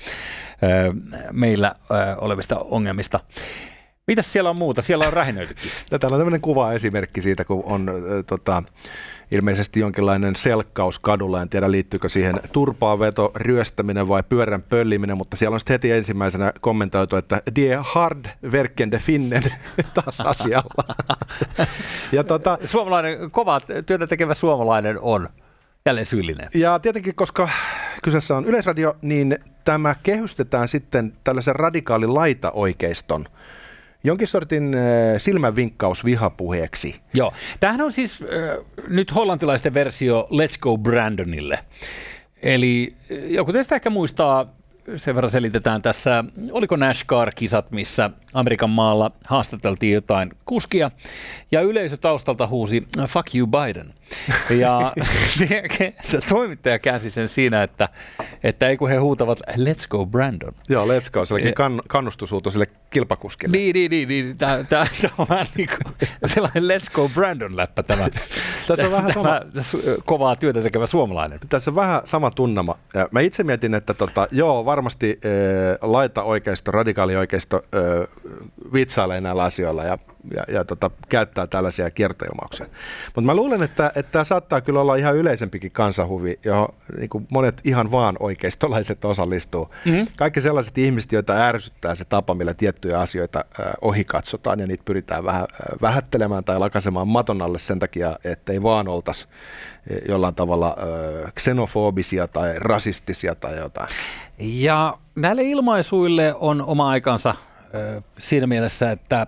meillä 1.33 1.75
olevista 2.21 2.59
ongelmista. 2.59 3.21
Mitäs 4.07 4.33
siellä 4.33 4.51
on 4.51 4.59
muuta? 4.59 4.83
Siellä 4.83 5.07
on 5.07 5.13
rähinöitykin. 5.13 5.71
Täällä 6.01 6.15
on 6.15 6.21
tämmöinen 6.21 6.41
kuva 6.41 6.73
esimerkki 6.73 7.23
siitä, 7.23 7.45
kun 7.45 7.63
on 7.67 7.89
äh, 7.89 7.95
tota, 8.27 8.63
ilmeisesti 9.31 9.81
jonkinlainen 9.81 10.37
selkkaus 10.37 10.99
kadulla. 10.99 11.43
En 11.43 11.49
tiedä 11.49 11.71
liittyykö 11.71 12.09
siihen 12.09 12.41
turpaaveto, 12.53 13.33
ryöstäminen 13.35 14.09
vai 14.09 14.23
pyörän 14.29 14.63
pölliminen, 14.63 15.17
mutta 15.17 15.37
siellä 15.37 15.55
on 15.55 15.61
sitten 15.61 15.75
heti 15.75 15.91
ensimmäisenä 15.91 16.53
kommentoitu, 16.61 17.17
että 17.17 17.43
Die 17.57 17.79
hard 17.81 18.27
verkende 18.53 18.99
finnen 18.99 19.43
taas 19.95 20.21
asialla. 20.21 20.95
ja 22.13 22.25
tota, 22.25 22.59
Suomalainen, 22.65 23.31
kova 23.31 23.61
työtä 23.87 24.07
tekevä 24.07 24.35
suomalainen 24.35 25.01
on 25.01 25.29
jälleen 25.87 26.07
syyllinen. 26.07 26.49
Ja 26.55 26.79
tietenkin, 26.79 27.15
koska 27.15 27.49
kyseessä 28.07 28.37
on 28.37 28.45
Yleisradio, 28.45 28.97
niin 29.03 29.39
tämä 29.65 29.97
kehystetään 30.03 30.69
sitten 30.69 31.13
tällaisen 31.25 31.57
radikaalin 31.57 32.15
laita-oikeiston 32.15 33.25
jonkin 34.05 34.29
sortin 34.29 34.75
äh, 34.75 34.81
silmänvinkkaus 35.19 36.05
vihapuheeksi. 36.05 36.95
Joo, 37.15 37.33
tämähän 37.61 37.81
on 37.81 37.93
siis 37.93 38.23
äh, 38.23 38.29
nyt 38.89 39.15
hollantilaisten 39.15 39.75
versio 39.75 40.29
Let's 40.31 40.59
Go 40.61 40.79
Brandonille. 40.79 41.59
Eli 42.43 42.95
joku 43.27 43.53
teistä 43.53 43.75
ehkä 43.75 43.91
muistaa 43.91 44.56
sen 44.97 45.15
verran 45.15 45.31
selitetään 45.31 45.83
tässä, 45.83 46.25
oliko 46.53 46.77
NASCAR-kisat, 46.77 47.71
missä 47.71 48.11
Amerikan 48.33 48.71
maalla 48.71 49.11
haastateltiin 49.25 49.95
jotain 49.95 50.31
kuskia, 50.45 50.91
ja 51.53 51.61
yleisö 51.61 51.97
taustalta 51.97 52.47
huusi 52.47 52.89
fuck 53.09 53.35
you 53.35 53.47
Biden. 53.47 53.95
Ja 54.51 54.93
toimittaja 56.29 56.79
käänsi 56.79 57.11
sen 57.11 57.29
siinä, 57.29 57.63
että, 57.63 57.89
että 58.43 58.69
ei 58.69 58.77
kun 58.77 58.89
he 58.89 58.97
huutavat 58.97 59.41
let's 59.41 59.87
go 59.91 60.07
Brandon. 60.07 60.53
Joo, 60.69 60.87
let's 60.87 61.11
go, 61.13 61.25
sellainen 61.25 61.55
kann, 61.55 61.81
kannustushuuto 61.89 62.51
sille 62.51 62.67
kilpakuskille. 62.91 63.57
Niin, 63.57 63.75
niin, 63.75 63.91
niin, 63.91 64.09
niin 64.09 64.39
tämä, 64.39 64.65
tämä, 64.69 64.87
tämä 65.03 65.15
on 65.19 65.27
vähän 65.29 65.47
niin 65.57 65.69
kuin 65.69 65.86
sellainen 66.35 66.63
let's 66.63 66.93
go 66.93 67.09
Brandon 67.15 67.57
läppä 67.57 67.83
tämä, 67.83 68.09
tässä 68.67 68.85
on 68.87 68.93
vähän 68.93 69.13
tämä 69.15 69.41
sama, 69.61 69.95
kovaa 70.05 70.37
työtä 70.37 70.63
tekevä 70.63 70.87
suomalainen. 70.87 71.39
Tässä 71.49 71.71
on 71.71 71.75
vähän 71.75 72.01
sama 72.05 72.31
tunnama. 72.31 72.79
Mä 73.11 73.21
itse 73.21 73.45
mietin, 73.45 73.75
että 73.75 73.95
tota, 73.95 74.29
joo, 74.31 74.65
varmasti 74.65 75.21
äh, 75.25 75.89
laita 75.91 76.23
oikeisto, 76.23 76.71
radikaali 76.71 77.17
oikeisto 77.17 77.57
äh, 77.57 78.09
vitsailee 78.73 79.21
näillä 79.21 79.45
asioilla 79.45 79.85
ja 79.85 79.99
ja, 80.37 80.45
ja 80.49 80.65
tota, 80.65 80.91
käyttää 81.09 81.47
tällaisia 81.47 81.91
kiertoilmauksia. 81.91 82.67
Mutta 83.07 83.21
mä 83.21 83.35
luulen, 83.35 83.63
että, 83.63 83.93
että 83.95 84.13
tämä 84.13 84.25
saattaa 84.25 84.61
kyllä 84.61 84.81
olla 84.81 84.97
ihan 84.97 85.17
yleisempikin 85.17 85.71
kansanhuvi, 85.71 86.39
johon 86.45 86.69
niin 86.97 87.09
kuin 87.09 87.27
monet 87.31 87.61
ihan 87.65 87.91
vaan 87.91 88.17
oikeistolaiset 88.21 89.05
osallistuu. 89.05 89.75
Mm-hmm. 89.85 90.07
Kaikki 90.17 90.41
sellaiset 90.41 90.79
ihmiset, 90.79 91.13
joita 91.13 91.49
ärsyttää 91.49 91.95
se 91.95 92.05
tapa, 92.05 92.35
millä 92.35 92.55
tiettyjä 92.55 93.01
asioita 93.01 93.45
äh, 93.61 93.67
ohi 93.81 94.05
katsotaan 94.05 94.61
ja 94.61 94.67
niitä 94.67 94.85
pyritään 94.85 95.25
vähän 95.25 95.43
äh, 95.43 95.81
vähättelemään 95.83 96.45
tai 96.45 96.59
lakasemaan 96.59 97.09
maton 97.09 97.43
alle 97.43 97.59
sen 97.59 97.79
takia, 97.79 98.19
että 98.25 98.53
ei 98.53 98.63
vaan 98.63 98.89
oltaisi 98.89 99.27
jollain 100.09 100.35
tavalla 100.35 100.77
äh, 101.25 101.33
xenofobisia 101.41 102.29
tai 102.29 102.55
rasistisia 102.57 103.35
tai 103.35 103.59
jotain. 103.59 103.89
Ja 104.39 104.99
näille 105.15 105.43
ilmaisuille 105.43 106.35
on 106.35 106.63
oma 106.63 106.89
aikansa 106.89 107.35
siinä 108.19 108.47
mielessä, 108.47 108.91
että 108.91 109.27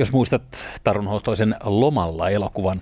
jos 0.00 0.12
muistat 0.12 0.68
Tarun 0.84 1.06
Hohtoisen 1.06 1.56
Lomalla 1.64 2.30
elokuvan, 2.30 2.80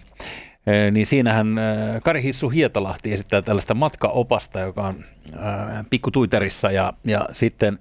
niin 0.90 1.06
siinähän 1.06 1.56
Kari 2.04 2.22
Hissu 2.22 2.48
Hietalahti 2.48 3.12
esittää 3.12 3.42
tällaista 3.42 3.74
matkaopasta, 3.74 4.60
joka 4.60 4.86
on 4.86 5.04
pikkutuiterissa 5.90 6.70
ja, 6.70 6.92
ja 7.04 7.28
sitten 7.32 7.78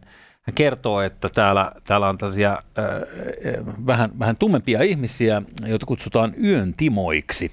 hän 0.48 0.54
kertoo, 0.54 1.02
että 1.02 1.30
täällä, 1.30 1.72
täällä 1.84 2.10
on 2.10 2.18
tällaisia 2.18 2.52
äh, 2.52 3.66
vähän, 3.86 4.20
vähän 4.20 4.36
tummempia 4.36 4.82
ihmisiä, 4.82 5.42
joita 5.66 5.86
kutsutaan 5.86 6.34
yön 6.44 6.74
timoiksi. 6.74 7.52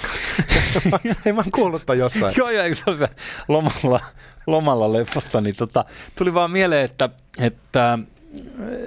Ei 1.26 1.32
mä 1.32 1.44
kuullut 1.54 1.82
jossain. 1.96 2.34
joo, 2.38 2.50
joo, 2.50 2.74
se 2.74 2.90
on 2.90 2.98
se 2.98 3.08
lomalla, 3.48 4.00
lomalla 4.46 4.92
leffasta, 4.92 5.40
niin 5.40 5.56
tota, 5.56 5.84
tuli 6.18 6.34
vaan 6.34 6.50
mieleen, 6.50 6.84
että, 6.84 7.08
että 7.38 7.98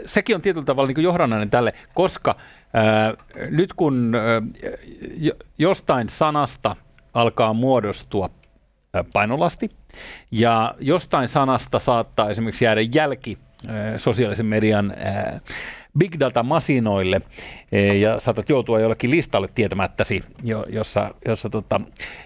sekin 0.06 0.36
on 0.36 0.42
tietyllä 0.42 0.66
tavalla 0.66 0.88
niin 0.88 1.04
johdannainen 1.04 1.50
tälle, 1.50 1.74
koska 1.94 2.36
nyt 3.50 3.74
kun 3.74 4.14
jostain 5.58 6.10
sanasta 6.10 6.76
alkaa 7.14 7.54
muodostua 7.54 8.30
painolasti 9.14 9.70
ja 10.32 10.76
jostain 10.80 11.28
sanasta 11.28 11.80
saattaa 11.80 12.30
esimerkiksi 12.30 12.66
jäädä 12.66 12.82
jälki 12.94 13.38
sosiaalisen 13.98 14.46
median 14.46 14.94
big 15.98 16.16
data-masinoille 16.20 17.22
e, 17.72 17.94
ja 17.94 18.20
saatat 18.20 18.50
joutua 18.50 18.80
jollekin 18.80 19.12
listalle 19.12 19.50
tietämättäsi, 19.56 20.24
jossa, 20.70 21.14
jossa 21.26 21.50
tota, 21.50 21.82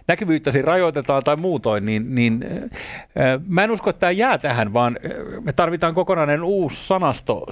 näkyvyyttäsi 0.07 0.61
rajoitetaan 0.61 1.21
tai 1.25 1.35
muutoin, 1.35 1.85
niin, 1.85 2.15
niin 2.15 2.43
e, 2.43 3.21
mä 3.47 3.63
en 3.63 3.71
usko, 3.71 3.89
että 3.89 3.99
tämä 3.99 4.11
jää 4.11 4.37
tähän, 4.37 4.73
vaan 4.73 4.97
e, 5.03 5.09
me 5.41 5.53
tarvitaan 5.53 5.93
kokonainen 5.93 6.43
uusi 6.43 6.87
sanasto, 6.87 7.45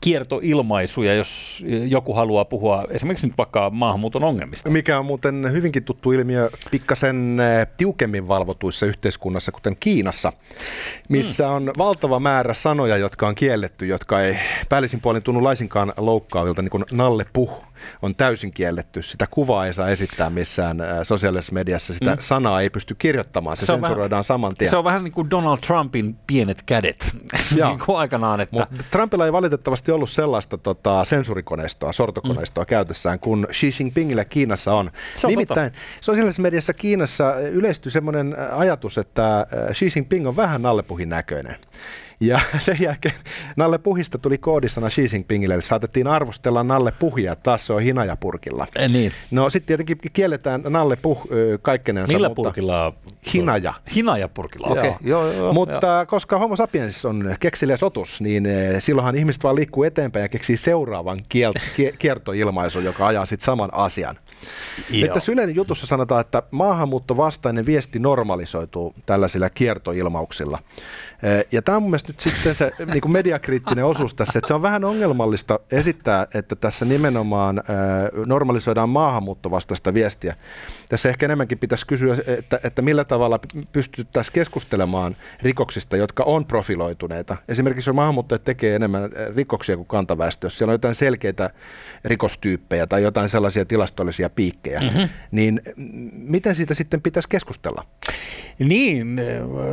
kiertoilmaisuja, 0.00 1.14
jos 1.14 1.64
joku 1.88 2.14
haluaa 2.14 2.44
puhua 2.44 2.84
esimerkiksi 2.90 3.26
nyt 3.26 3.38
vaikka 3.38 3.70
maahanmuuton 3.70 4.24
ongelmista. 4.24 4.70
Mikä 4.70 4.98
on 4.98 5.06
muuten 5.06 5.48
hyvinkin 5.52 5.84
tuttu 5.84 6.12
ilmiö 6.12 6.50
pikkasen 6.70 7.38
tiukemmin 7.76 8.28
valvotuissa 8.28 8.86
yhteiskunnassa, 8.86 9.52
kuten 9.52 9.76
Kiinassa, 9.80 10.32
missä 11.08 11.46
hmm. 11.46 11.54
on 11.54 11.72
valtava 11.78 12.20
määrä 12.20 12.54
sanoja, 12.54 12.96
jotka 12.96 13.28
on 13.28 13.34
kielletty, 13.34 13.86
jotka 13.86 14.20
ei 14.20 14.36
päällisin 14.68 15.00
puolin 15.00 15.22
tunnu 15.22 15.44
laisinkaan 15.48 15.92
loukkaavilta, 15.96 16.62
niin 16.62 16.70
kuin 16.70 16.84
Nalle 16.92 17.26
Puh 17.32 17.64
on 18.02 18.14
täysin 18.14 18.50
kielletty. 18.50 19.02
Sitä 19.02 19.26
kuvaa 19.30 19.66
ei 19.66 19.74
saa 19.74 19.88
esittää 19.88 20.30
missään 20.30 20.80
äh, 20.80 20.88
sosiaalisessa 21.02 21.52
mediassa. 21.52 21.94
Sitä 21.94 22.10
mm. 22.10 22.20
sanaa 22.20 22.60
ei 22.60 22.70
pysty 22.70 22.94
kirjoittamaan. 22.94 23.56
Se, 23.56 23.60
se 23.60 23.66
sensuroidaan 23.66 24.10
vähän, 24.10 24.24
saman 24.24 24.54
tien. 24.56 24.70
Se 24.70 24.76
on 24.76 24.84
vähän 24.84 25.04
niin 25.04 25.12
kuin 25.12 25.30
Donald 25.30 25.58
Trumpin 25.58 26.16
pienet 26.26 26.62
kädet 26.62 27.10
niin 27.54 27.78
kuin 27.86 27.98
aikanaan. 27.98 28.40
Että... 28.40 28.66
Mut 28.70 28.84
Trumpilla 28.90 29.26
ei 29.26 29.32
valitettavasti 29.32 29.92
ollut 29.92 30.10
sellaista 30.10 30.58
tota, 30.58 31.04
sensurikoneistoa, 31.04 31.92
sortokoneistoa 31.92 32.64
mm. 32.64 32.68
käytössään, 32.68 33.20
kun 33.20 33.46
Xi 33.52 33.70
Jinpingillä 33.78 34.24
Kiinassa 34.24 34.74
on. 34.74 34.90
Se 35.16 35.26
on 35.26 35.30
Nimittäin 35.30 35.72
totta. 35.72 35.86
sosiaalisessa 36.00 36.42
mediassa 36.42 36.74
Kiinassa 36.74 37.34
yleistyi 37.40 37.92
sellainen 37.92 38.36
ajatus, 38.52 38.98
että 38.98 39.46
Xi 39.72 39.88
Jinping 39.96 40.28
on 40.28 40.36
vähän 40.36 40.62
nallepuhin 40.62 41.08
näköinen. 41.08 41.56
Ja 42.20 42.40
sen 42.58 42.76
jälkeen 42.80 43.14
Nalle 43.56 43.78
Puhista 43.78 44.18
tuli 44.18 44.38
koodisana 44.38 44.88
Xi 44.88 45.06
Jinpingille, 45.12 45.54
eli 45.54 45.62
saatettiin 45.62 46.06
arvostella 46.06 46.64
Nalle 46.64 46.92
Puhia, 46.98 47.36
taas 47.36 47.66
se 47.66 47.72
on 47.72 47.82
hinajapurkilla. 47.82 48.66
Eh, 48.76 48.90
niin. 48.90 49.12
No 49.30 49.50
sitten 49.50 49.66
tietenkin 49.66 50.12
kielletään 50.12 50.62
Nalle 50.68 50.96
Puh 50.96 51.28
kaikkeneensa. 51.62 52.12
Millä 52.14 52.28
mutta 52.28 52.42
purkilla? 52.42 52.92
Hinaja. 53.34 53.74
Hinajapurkilla, 53.94 54.66
okei. 54.66 54.88
Okay. 54.88 54.98
Joo. 55.00 55.18
Joo, 55.18 55.32
joo, 55.32 55.52
mutta 55.52 55.86
joo. 55.86 56.06
koska 56.06 56.38
Homo 56.38 56.56
sapiens 56.56 57.04
on 57.04 57.36
kekseliäs 57.40 57.82
otus, 57.82 58.20
niin 58.20 58.48
silloinhan 58.78 59.16
ihmiset 59.16 59.42
vaan 59.42 59.56
liikkuu 59.56 59.84
eteenpäin 59.84 60.22
ja 60.22 60.28
keksii 60.28 60.56
seuraavan 60.56 61.18
kiel- 61.18 61.60
kiertoilmaisun, 61.98 62.84
joka 62.84 63.06
ajaa 63.06 63.26
sitten 63.26 63.44
saman 63.44 63.74
asian. 63.74 64.16
Joo. 64.90 65.02
Nyt 65.02 65.12
tässä 65.12 65.32
jutussa 65.54 65.86
sanotaan, 65.86 66.20
että 66.20 66.42
maahanmuuttovastainen 66.50 67.66
viesti 67.66 67.98
normalisoituu 67.98 68.94
tällaisilla 69.06 69.50
kiertoilmauksilla. 69.50 70.58
Ja 71.52 71.62
tämä 71.62 71.76
on 71.76 71.82
mun 71.82 71.90
mielestä 71.90 72.08
nyt 72.08 72.20
sitten 72.20 72.56
se 72.56 72.70
niin 72.92 73.00
kuin 73.00 73.12
mediakriittinen 73.12 73.84
osuus 73.84 74.14
tässä, 74.14 74.38
että 74.38 74.48
se 74.48 74.54
on 74.54 74.62
vähän 74.62 74.84
ongelmallista 74.84 75.60
esittää, 75.70 76.26
että 76.34 76.56
tässä 76.56 76.84
nimenomaan 76.84 77.62
normalisoidaan 78.26 78.88
maahanmuuttovastaista 78.88 79.94
viestiä. 79.94 80.36
Tässä 80.88 81.08
ehkä 81.08 81.26
enemmänkin 81.26 81.58
pitäisi 81.58 81.86
kysyä, 81.86 82.16
että, 82.26 82.60
että 82.64 82.82
millä 82.82 83.04
tavalla 83.04 83.40
pystyttäisiin 83.72 84.32
keskustelemaan 84.32 85.16
rikoksista, 85.42 85.96
jotka 85.96 86.22
on 86.24 86.46
profiloituneita. 86.46 87.36
Esimerkiksi 87.48 87.90
jos 87.90 87.96
maahanmuuttajat 87.96 88.44
tekee 88.44 88.76
enemmän 88.76 89.10
rikoksia 89.36 89.76
kuin 89.76 89.88
kantaväestö, 89.88 90.46
jos 90.46 90.58
siellä 90.58 90.70
on 90.70 90.74
jotain 90.74 90.94
selkeitä 90.94 91.50
rikostyyppejä 92.04 92.86
tai 92.86 93.02
jotain 93.02 93.28
sellaisia 93.28 93.64
tilastollisia 93.64 94.30
piikkejä, 94.30 94.80
mm-hmm. 94.80 95.08
niin 95.30 95.62
miten 96.12 96.54
siitä 96.54 96.74
sitten 96.74 97.02
pitäisi 97.02 97.28
keskustella? 97.28 97.84
Niin, 98.58 99.20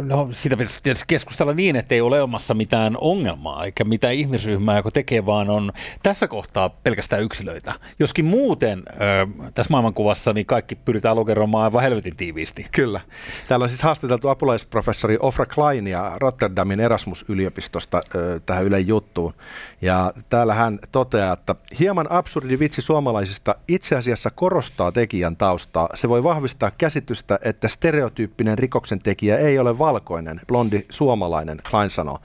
no 0.03 0.29
siitä 0.31 0.57
pitäisi 0.57 0.83
tietysti 0.83 1.05
keskustella 1.07 1.34
niin, 1.53 1.75
että 1.75 1.95
ei 1.95 2.01
ole 2.01 2.21
olemassa 2.21 2.53
mitään 2.53 2.91
ongelmaa, 2.97 3.65
eikä 3.65 3.83
mitään 3.83 4.13
ihmisryhmää, 4.13 4.77
joka 4.77 4.91
tekee, 4.91 5.25
vaan 5.25 5.49
on 5.49 5.71
tässä 6.03 6.27
kohtaa 6.27 6.69
pelkästään 6.69 7.21
yksilöitä. 7.21 7.73
Joskin 7.99 8.25
muuten 8.25 8.83
äh, 8.89 9.51
tässä 9.53 9.71
maailmankuvassa 9.71 10.33
niin 10.33 10.45
kaikki 10.45 10.75
pyritään 10.75 11.15
lokeroimaan 11.15 11.63
aivan 11.63 11.83
helvetin 11.83 12.15
tiiviisti. 12.15 12.65
Kyllä. 12.71 13.01
Täällä 13.47 13.63
on 13.63 13.69
siis 13.69 13.81
haastateltu 13.81 14.29
apulaisprofessori 14.29 15.17
Ofra 15.19 15.45
Kleinia 15.45 16.11
Rotterdamin 16.19 16.79
Erasmus-yliopistosta 16.79 17.97
äh, 17.97 18.41
tähän 18.45 18.65
Ylen 18.65 18.87
juttuun. 18.87 19.33
Ja 19.81 20.13
täällä 20.29 20.53
hän 20.53 20.79
toteaa, 20.91 21.33
että 21.33 21.55
hieman 21.79 22.11
absurdi 22.11 22.59
vitsi 22.59 22.81
suomalaisista 22.81 23.55
itse 23.67 23.95
asiassa 23.95 24.29
korostaa 24.29 24.91
tekijän 24.91 25.35
taustaa. 25.35 25.89
Se 25.93 26.09
voi 26.09 26.23
vahvistaa 26.23 26.71
käsitystä, 26.71 27.39
että 27.41 27.67
stereotyyppinen 27.67 28.57
rikoksen 28.57 28.99
tekijä 28.99 29.37
ei 29.37 29.59
ole 29.59 29.79
valkoinen, 29.79 30.41
blondi 30.47 30.85
suomalainen, 30.89 31.24
Klein 31.69 31.89
sanoo. 31.89 32.19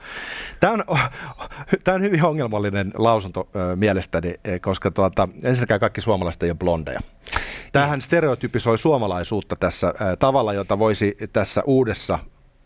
Tämä 0.59 0.73
on, 0.73 0.83
tämä 1.83 1.95
on 1.95 2.01
hyvin 2.01 2.23
ongelmallinen 2.23 2.91
lausunto 2.95 3.49
mielestäni, 3.75 4.33
koska 4.61 4.91
tuota, 4.91 5.27
ensinnäkään 5.43 5.79
kaikki 5.79 6.01
suomalaiset 6.01 6.43
ei 6.43 6.49
ole 6.49 6.57
blondeja. 6.57 6.99
Tämähän 7.71 8.01
stereotypisoi 8.01 8.77
suomalaisuutta 8.77 9.55
tässä 9.55 9.93
tavalla, 10.19 10.53
jota 10.53 10.79
voisi 10.79 11.17
tässä 11.33 11.61
uudessa 11.65 12.19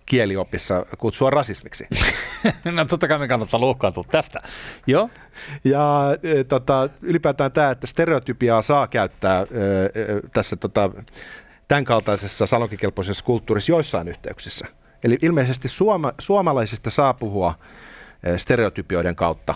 kieliopissa 0.06 0.86
kutsua 0.98 1.30
rasismiksi. 1.30 1.88
no 2.76 2.86
totta 2.86 3.08
kai 3.08 3.20
me 3.20 3.28
kannattaa 3.28 3.62
loukkaantua 3.62 4.04
tästä. 4.12 4.40
Joo. 4.88 5.10
Ja 5.64 6.04
e, 6.24 6.44
tota, 6.44 6.90
ylipäätään 7.02 7.52
tämä, 7.52 7.72
että 7.72 7.88
stereotypiaa 7.88 8.62
saa 8.62 8.88
käyttää 8.88 9.42
e, 9.42 9.46
e, 9.46 10.06
tässä 10.34 10.56
tota, 10.56 10.90
tämän 11.68 11.86
kaltaisessa 11.86 12.46
salonkikelpoisessa 12.46 13.26
kulttuurissa 13.26 13.72
joissain 13.72 14.08
yhteyksissä. 14.08 14.68
Eli 15.06 15.18
ilmeisesti 15.22 15.68
suoma, 15.70 16.14
suomalaisista 16.20 16.90
saa 16.90 17.14
puhua 17.14 17.56
e, 18.24 18.38
stereotypioiden 18.38 19.16
kautta 19.16 19.56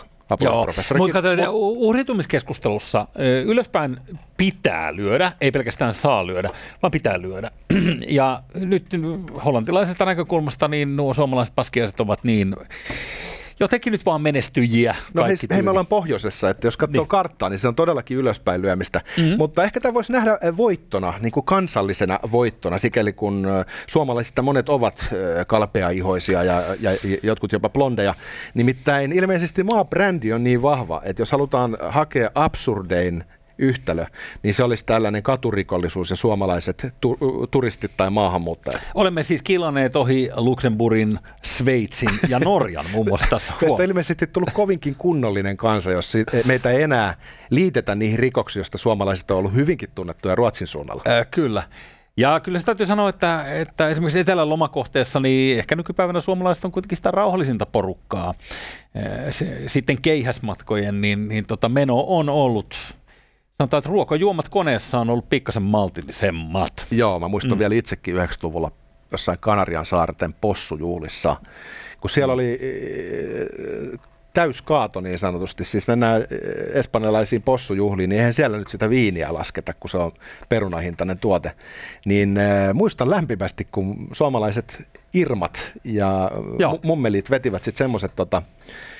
mutta 0.98 1.50
uhritumiskeskustelussa 1.52 3.08
ylöspäin 3.46 3.98
pitää 4.38 4.96
lyödä, 4.96 5.32
ei 5.42 5.52
pelkästään 5.52 5.94
saa 5.94 6.28
lyödä, 6.28 6.50
vaan 6.82 6.92
pitää 6.92 7.22
lyödä. 7.22 7.52
Ja 8.08 8.44
nyt 8.54 8.86
hollantilaisesta 9.46 10.06
näkökulmasta 10.06 10.68
niin 10.68 10.96
nuo 10.96 11.14
suomalaiset 11.14 11.56
paskiaiset 11.56 12.00
ovat 12.00 12.24
niin 12.24 12.56
jotenkin 13.60 13.92
nyt 13.92 14.06
vaan 14.06 14.22
menestyjiä. 14.22 14.96
No 15.14 15.26
hei, 15.26 15.36
hei, 15.52 15.62
me 15.62 15.70
ollaan 15.70 15.88
pohjoisessa, 15.88 16.50
että 16.50 16.68
jos 16.68 16.78
katsoo 16.78 17.02
niin. 17.02 17.08
karttaa, 17.08 17.50
niin 17.50 17.60
se 17.60 17.68
on 17.68 17.76
todellakin 17.76 18.18
ylöspäin 18.18 18.62
lyömistä. 18.62 19.02
Mm-hmm. 19.18 19.38
Mutta 19.38 19.64
ehkä 19.64 19.80
tämä 19.80 19.94
voisi 19.94 20.12
nähdä 20.12 20.38
eh, 20.42 20.58
voittona, 20.58 21.14
niin 21.22 21.32
kuin 21.32 21.46
kansallisena 21.46 22.20
voittona, 22.32 22.78
sikäli 22.78 23.14
kun 23.14 23.46
eh, 23.46 23.66
suomalaisista 23.88 24.42
monet 24.42 24.70
ovat 24.70 25.00
eh, 25.12 25.48
kalpeaihoisia 25.48 26.44
ja, 26.44 26.64
ja 26.80 26.92
jotkut 27.24 27.52
jopa 27.52 27.70
blondeja. 27.70 28.16
Nimittäin 28.54 29.12
ilmeisesti 29.12 29.64
maabrändi 29.64 30.34
on 30.34 30.44
niin 30.44 30.62
vahva, 30.62 31.02
että 31.06 31.22
jos 31.22 31.32
halutaan 31.32 31.78
hakea 31.90 32.32
absurdein 32.36 33.24
yhtälö, 33.60 34.06
niin 34.44 34.54
se 34.54 34.64
olisi 34.64 34.86
tällainen 34.86 35.24
katurikollisuus 35.24 36.10
ja 36.10 36.16
suomalaiset 36.16 36.96
tu- 37.02 37.48
turistit 37.52 37.92
tai 37.98 38.10
maahanmuuttajat. 38.10 38.82
Olemme 38.96 39.24
siis 39.24 39.42
kilanneet 39.42 39.96
ohi 39.96 40.30
Luxemburgin, 40.36 41.20
Sveitsin 41.42 42.10
ja 42.30 42.40
Norjan 42.50 42.86
muun 42.92 43.08
muassa 43.08 43.28
tässä. 43.30 43.54
Tästä 43.60 43.84
ilmeisesti 43.84 44.28
tullut 44.28 44.54
kovinkin 44.54 44.96
kunnollinen 44.96 45.58
kansa, 45.58 45.92
jos 45.92 46.14
meitä 46.46 46.72
ei 46.72 46.82
enää 46.82 47.16
liitetä 47.50 47.96
niihin 47.96 48.20
rikoksiin, 48.20 48.60
joista 48.62 48.78
suomalaiset 48.78 49.32
on 49.32 49.38
ollut 49.38 49.54
hyvinkin 49.54 49.90
tunnettuja 49.96 50.36
Ruotsin 50.36 50.68
suunnalla. 50.68 51.04
Äh, 51.08 51.28
kyllä. 51.32 51.64
Ja 52.18 52.40
kyllä 52.40 52.60
se 52.60 52.66
täytyy 52.66 52.86
sanoa, 52.86 53.10
että, 53.10 53.46
että 53.54 53.90
esimerkiksi 53.90 54.20
etelän 54.20 54.50
lomakohteessa, 54.50 55.20
niin 55.20 55.60
ehkä 55.60 55.76
nykypäivänä 55.76 56.20
suomalaiset 56.22 56.66
on 56.66 56.72
kuitenkin 56.72 56.98
sitä 56.98 57.12
rauhallisinta 57.12 57.66
porukkaa. 57.66 58.34
Se, 59.30 59.64
sitten 59.68 60.02
keihäsmatkojen, 60.02 61.02
niin, 61.02 61.28
niin 61.28 61.46
tota 61.46 61.70
meno 61.70 62.04
on 62.08 62.30
ollut 62.30 62.76
Sanotaan, 63.62 63.80
että 63.80 63.90
ruokajuomat 63.90 64.50
koneessa 64.50 65.00
on 65.00 65.10
ollut 65.10 65.30
pikkasen 65.30 65.64
maltillisemmat. 65.64 66.86
Joo, 66.92 67.20
mä 67.20 67.28
muistan 67.28 67.58
mm. 67.58 67.60
vielä 67.60 67.76
itsekin 67.76 68.16
90-luvulla 68.16 68.72
jossain 69.12 69.38
Kanarian 69.40 69.86
saarten 69.86 70.34
possujuhlissa, 70.42 71.36
kun 72.02 72.10
siellä 72.10 72.34
oli 72.34 72.60
eh, 72.62 74.00
täyskaato 74.34 75.02
niin 75.02 75.20
sanotusti, 75.20 75.66
siis 75.66 75.88
mennään 75.88 76.22
eh, 76.22 76.28
espanjalaisiin 76.74 77.42
possujuhliin, 77.42 78.10
niin 78.10 78.20
eihän 78.20 78.34
siellä 78.34 78.58
nyt 78.58 78.70
sitä 78.70 78.90
viiniä 78.90 79.34
lasketa, 79.34 79.74
kun 79.80 79.90
se 79.90 79.98
on 79.98 80.12
perunahintainen 80.50 81.20
tuote. 81.20 81.52
Niin 82.06 82.38
äh, 82.38 82.74
muistan 82.74 83.10
lämpimästi, 83.10 83.68
kun 83.72 84.08
suomalaiset 84.12 84.88
Irmat 85.14 85.72
ja 85.84 86.32
Joo. 86.60 86.80
mummelit 86.84 87.30
vetivät 87.30 87.64
sitten 87.64 87.78
semmoiset 87.78 88.16
tota, 88.16 88.42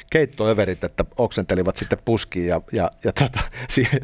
keittoöverit, 0.10 0.84
että 0.84 1.06
oksentelivat 1.18 1.78
sitten 1.78 2.00
puskiin 2.06 2.48
ja, 2.48 2.62
ja, 2.72 2.92
ja 3.04 3.14
tota, 3.14 3.40
siihen 3.70 4.02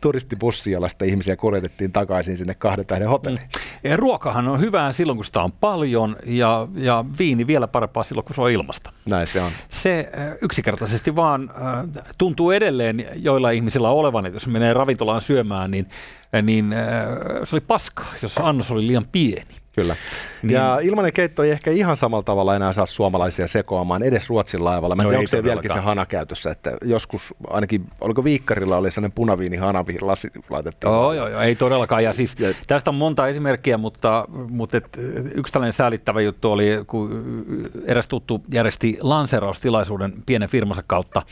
turistibussia, 0.00 0.72
jolla 0.72 0.88
sitten 0.88 1.08
ihmisiä 1.08 1.36
kuljetettiin 1.36 1.92
takaisin 1.92 2.36
sinne 2.36 2.54
kahden 2.54 2.86
tähden 2.86 3.08
hotelliin. 3.08 3.42
Mm. 3.42 3.90
Ja 3.90 3.96
ruokahan 3.96 4.48
on 4.48 4.60
hyvää 4.60 4.92
silloin, 4.92 5.16
kun 5.16 5.24
sitä 5.24 5.42
on 5.42 5.52
paljon 5.52 6.16
ja, 6.26 6.68
ja 6.74 7.04
viini 7.18 7.46
vielä 7.46 7.68
parempaa 7.68 8.02
silloin, 8.02 8.24
kun 8.24 8.34
se 8.34 8.40
on 8.40 8.50
ilmasta. 8.50 8.92
Näin 9.06 9.26
se 9.26 9.40
on. 9.40 9.52
Se 9.68 10.10
yksinkertaisesti 10.42 11.16
vaan 11.16 11.50
äh, 11.50 12.04
tuntuu 12.18 12.50
edelleen 12.50 13.06
joilla 13.14 13.50
ihmisillä 13.50 13.90
olevan, 13.90 14.26
että 14.26 14.36
jos 14.36 14.46
menee 14.46 14.74
ravintolaan 14.74 15.20
syömään, 15.20 15.70
niin, 15.70 15.88
niin 16.42 16.72
äh, 16.72 16.80
se 17.44 17.56
oli 17.56 17.60
paska, 17.60 18.04
jos 18.22 18.38
annos 18.38 18.70
oli 18.70 18.86
liian 18.86 19.06
pieni. 19.12 19.61
Kyllä. 19.72 19.96
Niin. 20.42 20.52
Ja 20.52 20.78
ilmanen 20.82 21.12
keitto 21.12 21.42
ei 21.42 21.50
ehkä 21.50 21.70
ihan 21.70 21.96
samalla 21.96 22.22
tavalla 22.22 22.56
enää 22.56 22.72
saa 22.72 22.86
suomalaisia 22.86 23.46
sekoamaan 23.46 24.02
edes 24.02 24.28
Ruotsin 24.28 24.64
laivalla. 24.64 24.94
Mä 24.94 25.02
en 25.02 25.04
no 25.04 25.10
tiedä, 25.10 25.18
onko 25.18 25.28
se 25.28 25.42
vieläkin 25.42 25.72
se 25.72 25.78
hana 25.78 26.06
käytössä, 26.06 26.50
että 26.50 26.76
joskus 26.84 27.34
ainakin, 27.50 27.86
oliko 28.00 28.24
Viikkarilla 28.24 28.76
oli 28.76 28.90
sellainen 28.90 29.14
punaviini 29.14 29.56
hana, 29.56 29.84
mihin 29.86 30.06
lasi 30.06 30.28
laitettiin. 30.50 30.90
Joo, 30.90 31.12
joo, 31.12 31.28
joo, 31.28 31.40
ei 31.40 31.56
todellakaan. 31.56 32.04
Ja 32.04 32.12
siis 32.12 32.36
ja, 32.38 32.54
tästä 32.66 32.90
on 32.90 32.94
monta 32.94 33.28
esimerkkiä, 33.28 33.78
mutta, 33.78 34.24
mutta 34.48 34.76
et, 34.76 34.98
yksi 35.34 35.52
tällainen 35.52 35.72
säälittävä 35.72 36.20
juttu 36.20 36.52
oli, 36.52 36.66
kun 36.86 37.24
eräs 37.86 38.08
tuttu 38.08 38.42
järjesti 38.52 38.98
lanseeraustilaisuuden 39.02 40.12
pienen 40.26 40.48
firmansa 40.48 40.82
kautta. 40.86 41.22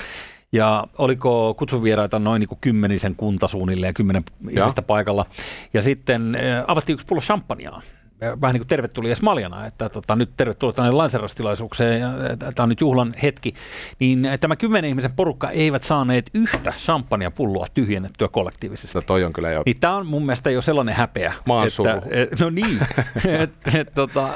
Ja 0.53 0.87
oliko 0.99 1.55
kutsuvieraita 1.55 2.19
noin 2.19 2.41
niin 2.41 2.49
kuin 2.49 2.59
kymmenisen 2.61 3.17
kunta 3.17 3.49
suunnilleen, 3.49 3.95
kymmenen 3.95 4.25
ihmistä 4.51 4.83
paikalla. 4.83 5.27
Ja 5.75 5.83
sitten 5.83 6.37
avattiin 6.67 6.95
yksi 6.95 7.07
pullo 7.07 7.21
champagnea 7.21 7.81
vähän 8.21 8.53
niin 8.53 8.61
kuin 8.61 8.69
tervetulia 8.69 9.15
maljana, 9.23 9.67
että 9.67 9.89
tota, 9.89 10.17
nyt 10.17 10.31
tervetuloa 10.37 10.73
tänne 10.73 10.91
lanserostilaisuukseen 10.91 12.01
ja 12.01 12.09
tämä 12.37 12.65
on 12.65 12.69
nyt 12.69 12.81
juhlan 12.81 13.15
hetki, 13.23 13.55
niin 13.99 14.29
tämä 14.41 14.57
kymmenen 14.57 14.89
ihmisen 14.89 15.13
porukka 15.13 15.51
eivät 15.51 15.83
saaneet 15.83 16.31
yhtä 16.35 16.71
champagnepulloa 16.71 17.67
tyhjennettyä 17.75 18.29
kollektiivisesti. 18.29 18.99
No 18.99 19.03
toi 19.03 19.25
on 19.25 19.33
kyllä 19.33 19.51
jo. 19.51 19.63
Niin 19.67 19.81
tämä 19.81 19.97
on 19.97 20.07
mun 20.07 20.27
mielestä 20.27 20.51
jo 20.51 20.63
sellainen 20.63 20.95
häpeä. 20.95 21.33
Että, 21.67 22.03
et, 22.11 22.41
no 22.41 22.51
niin, 22.51 22.79
et, 23.41 23.75
et, 23.75 23.95
tota, 23.95 24.29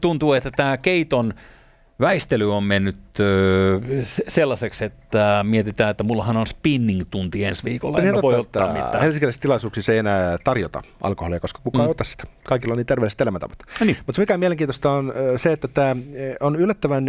tuntuu, 0.00 0.32
että 0.32 0.50
tämä 0.50 0.76
keiton 0.76 1.34
väistely 2.00 2.56
on 2.56 2.64
mennyt 2.64 2.96
sellaiseksi, 4.28 4.84
että 4.84 5.44
mietitään, 5.48 5.90
että 5.90 6.04
mullahan 6.04 6.36
on 6.36 6.46
spinning-tunti 6.46 7.44
ensi 7.44 7.64
viikolla, 7.64 7.98
en 7.98 8.22
voi 8.22 8.34
ottaa 8.34 8.72
mitään. 8.72 9.00
Helsinkiläisissä 9.00 9.42
tilaisuuksissa 9.42 9.92
ei 9.92 9.98
enää 9.98 10.38
tarjota 10.44 10.82
alkoholia, 11.00 11.40
koska 11.40 11.60
kukaan 11.64 11.84
mm. 11.84 11.86
ei 11.86 11.90
ota 11.90 12.04
sitä. 12.04 12.24
Kaikilla 12.44 12.72
on 12.72 12.76
niin 12.76 12.86
terveelliset 12.86 13.20
elämäntavat. 13.20 13.58
No 13.80 13.86
niin. 13.86 13.96
Mutta 14.06 14.20
mikä 14.20 14.34
on 14.34 14.40
mielenkiintoista 14.40 14.90
on 14.90 15.12
se, 15.36 15.52
että 15.52 15.68
tämä 15.68 15.96
on 16.40 16.56
yllättävän 16.56 17.04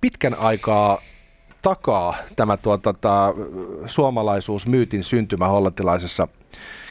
pitkän 0.00 0.34
aikaa 0.34 1.00
takaa 1.62 2.14
tämä 2.36 2.56
tuota, 2.56 2.92
ta, 2.92 3.34
suomalaisuusmyytin 3.86 5.04
syntymä 5.04 5.48
hollantilaisessa 5.48 6.28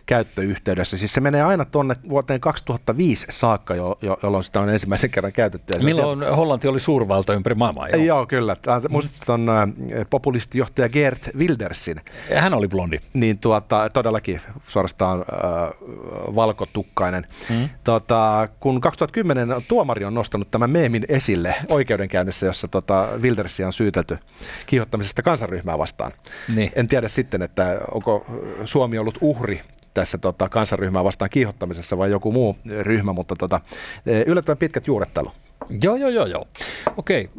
käyttöyhteydessä. 0.05 0.97
Siis 0.97 1.13
se 1.13 1.21
menee 1.21 1.43
aina 1.43 1.65
tuonne 1.65 1.95
vuoteen 2.09 2.39
2005 2.39 3.25
saakka, 3.29 3.75
jo, 3.75 3.97
jo, 4.01 4.17
jolloin 4.23 4.43
sitä 4.43 4.61
on 4.61 4.69
ensimmäisen 4.69 5.09
kerran 5.09 5.33
käytetty. 5.33 5.73
Ja 5.73 5.83
Milloin 5.83 6.19
siellä... 6.19 6.35
Hollanti 6.35 6.67
oli 6.67 6.79
suurvalta 6.79 7.33
ympäri 7.33 7.55
maailmaa? 7.55 7.87
Joo, 7.87 8.03
joo 8.03 8.25
kyllä. 8.25 8.55
Muistatko 8.89 9.25
tuon 9.25 9.49
äh, 9.49 9.69
populistijohtaja 10.09 10.89
Gert 10.89 11.29
Wildersin? 11.37 12.01
Hän 12.35 12.53
oli 12.53 12.67
blondi. 12.67 12.99
Niin 13.13 13.37
tuota, 13.37 13.89
todellakin 13.93 14.41
suorastaan 14.67 15.19
äh, 15.19 15.25
valkotukkainen. 16.35 17.25
Mm. 17.49 17.69
Tuota, 17.83 18.49
kun 18.59 18.81
2010 18.81 19.49
tuomari 19.67 20.05
on 20.05 20.13
nostanut 20.13 20.51
tämän 20.51 20.69
meemin 20.69 21.05
esille 21.09 21.55
oikeudenkäynnissä, 21.69 22.45
jossa 22.45 22.67
tuota, 22.67 23.07
Wildersia 23.21 23.67
on 23.67 23.73
syytelty 23.73 24.17
kiihottamisesta 24.65 25.21
kansanryhmää 25.21 25.77
vastaan. 25.77 26.11
Niin. 26.55 26.71
En 26.75 26.87
tiedä 26.87 27.07
sitten, 27.07 27.41
että 27.41 27.79
onko 27.91 28.25
Suomi 28.65 28.97
ollut 28.97 29.17
uhri 29.21 29.61
tässä 29.95 30.17
tota, 30.17 30.49
kansanryhmää 30.49 31.03
vastaan 31.03 31.29
kiihottamisessa 31.29 31.97
vai 31.97 32.11
joku 32.11 32.31
muu 32.31 32.57
ryhmä, 32.81 33.13
mutta 33.13 33.35
tota, 33.35 33.61
e, 34.05 34.21
yllättävän 34.21 34.57
pitkät 34.57 34.87
juurettelu. 34.87 35.31
Joo, 35.83 35.95
joo, 35.95 36.09
joo, 36.09 36.25
joo. 36.25 36.47
Okei, 36.97 37.29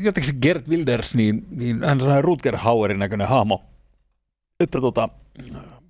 jotenkin 0.00 0.34
Gert 0.42 0.68
Wilders, 0.68 1.14
niin, 1.14 1.46
niin 1.50 1.84
hän 1.84 2.02
on 2.02 2.24
Rutger 2.24 2.56
Hauerin 2.56 2.98
näköinen 2.98 3.28
hahmo, 3.28 3.62
että 4.60 4.80
tota, 4.80 5.08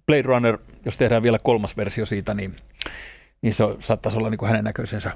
Blade 0.06 0.22
Runner, 0.22 0.58
jos 0.84 0.96
tehdään 0.96 1.22
vielä 1.22 1.38
kolmas 1.38 1.76
versio 1.76 2.06
siitä, 2.06 2.34
niin, 2.34 2.56
niin 3.42 3.54
se 3.54 3.64
saattaisi 3.80 4.18
olla 4.18 4.30
niin 4.30 4.38
kuin 4.38 4.48
hänen 4.48 4.64
näköisensä. 4.64 5.10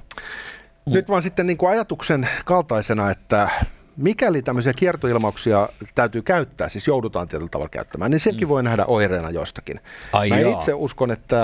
Nyt 0.87 1.09
vaan 1.09 1.23
sitten 1.23 1.47
niin 1.47 1.57
kuin 1.57 1.71
ajatuksen 1.71 2.29
kaltaisena, 2.45 3.11
että 3.11 3.49
mikäli 3.97 4.43
tämmöisiä 4.43 4.73
kiertoilmauksia 4.73 5.69
täytyy 5.95 6.23
käyttää, 6.23 6.69
siis 6.69 6.87
joudutaan 6.87 7.29
tietyllä 7.29 7.51
tavalla 7.51 7.69
käyttämään, 7.69 8.11
niin 8.11 8.21
sekin 8.21 8.49
mm. 8.49 8.49
voi 8.49 8.63
nähdä 8.63 8.85
oireena 8.85 9.31
jostakin. 9.31 9.81
Ai 10.13 10.29
Mä 10.29 10.39
itse 10.39 10.75
uskon, 10.75 11.11
että 11.11 11.37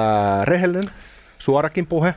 rehellinen, 0.44 0.90
suorakin 1.38 1.86
puhe 1.86 2.14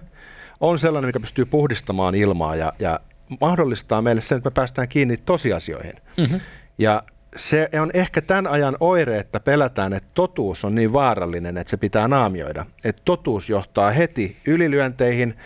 on 0.60 0.80
sellainen, 0.80 1.08
mikä 1.08 1.19
pystyy 1.19 1.46
puhdistamaan 1.46 2.15
ilmaa 2.15 2.56
ja, 2.56 2.72
ja 2.80 3.00
mahdollistaa 3.41 4.02
meille 4.02 4.22
sen, 4.22 4.38
että 4.38 4.50
me 4.50 4.54
päästään 4.54 4.88
kiinni 4.88 5.17
tosiasioihin. 5.17 5.93
Mm-hmm. 6.17 6.39
Ja 6.78 7.04
se 7.36 7.69
on 7.82 7.91
ehkä 7.93 8.22
tämän 8.22 8.48
ajan 8.48 8.78
oire, 8.80 9.17
että 9.17 9.39
pelätään, 9.39 9.93
että 9.93 10.10
totuus 10.13 10.65
on 10.65 10.76
niin 10.76 10.93
vaarallinen, 10.93 11.58
että 11.58 11.72
se 11.72 11.78
pitää 11.78 12.08
naamioida. 12.08 12.65
Että 12.84 13.02
totuus 13.06 13.50
johtaa 13.50 13.91
heti 13.91 14.38
ylilyönteihin, 14.46 15.38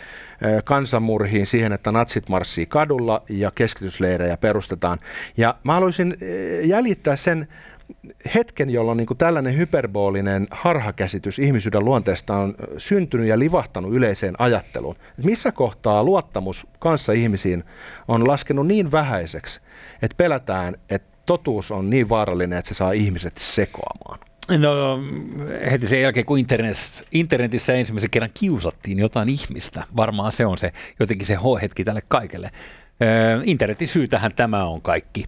kansanmurhiin, 0.64 1.46
siihen, 1.46 1.72
että 1.72 1.92
natsit 1.92 2.28
marssii 2.28 2.66
kadulla 2.66 3.22
ja 3.28 3.50
keskitysleirejä 3.50 4.36
perustetaan. 4.36 4.98
Ja 5.36 5.54
mä 5.64 5.74
haluaisin 5.74 6.16
jäljittää 6.64 7.16
sen 7.16 7.48
hetken, 8.34 8.70
jolloin 8.70 8.96
niin 8.96 9.06
kuin 9.06 9.18
tällainen 9.18 9.56
hyperbolinen 9.56 10.46
harhakäsitys 10.50 11.38
ihmisyyden 11.38 11.84
luonteesta 11.84 12.36
on 12.36 12.54
syntynyt 12.76 13.26
ja 13.26 13.38
livahtanut 13.38 13.92
yleiseen 13.92 14.34
ajatteluun. 14.38 14.96
Missä 15.16 15.52
kohtaa 15.52 16.04
luottamus 16.04 16.66
kanssa 16.78 17.12
ihmisiin 17.12 17.64
on 18.08 18.28
laskenut 18.28 18.66
niin 18.66 18.92
vähäiseksi, 18.92 19.60
että 20.02 20.16
pelätään, 20.16 20.76
että 20.90 21.18
totuus 21.26 21.70
on 21.70 21.90
niin 21.90 22.08
vaarallinen, 22.08 22.58
että 22.58 22.68
se 22.68 22.74
saa 22.74 22.92
ihmiset 22.92 23.38
sekoamaan? 23.38 24.27
No 24.56 24.98
heti 25.70 25.88
sen 25.88 26.00
jälkeen, 26.00 26.26
kun 26.26 26.38
internet, 26.38 26.76
internetissä 27.12 27.72
ensimmäisen 27.72 28.10
kerran 28.10 28.30
kiusattiin 28.40 28.98
jotain 28.98 29.28
ihmistä, 29.28 29.84
varmaan 29.96 30.32
se 30.32 30.46
on 30.46 30.58
se 30.58 30.72
jotenkin 31.00 31.26
se 31.26 31.34
H-hetki 31.34 31.84
tälle 31.84 32.02
kaikelle. 32.08 32.50
internetin 33.44 33.88
syytähän 33.88 34.30
tämä 34.36 34.64
on 34.64 34.82
kaikki. 34.82 35.24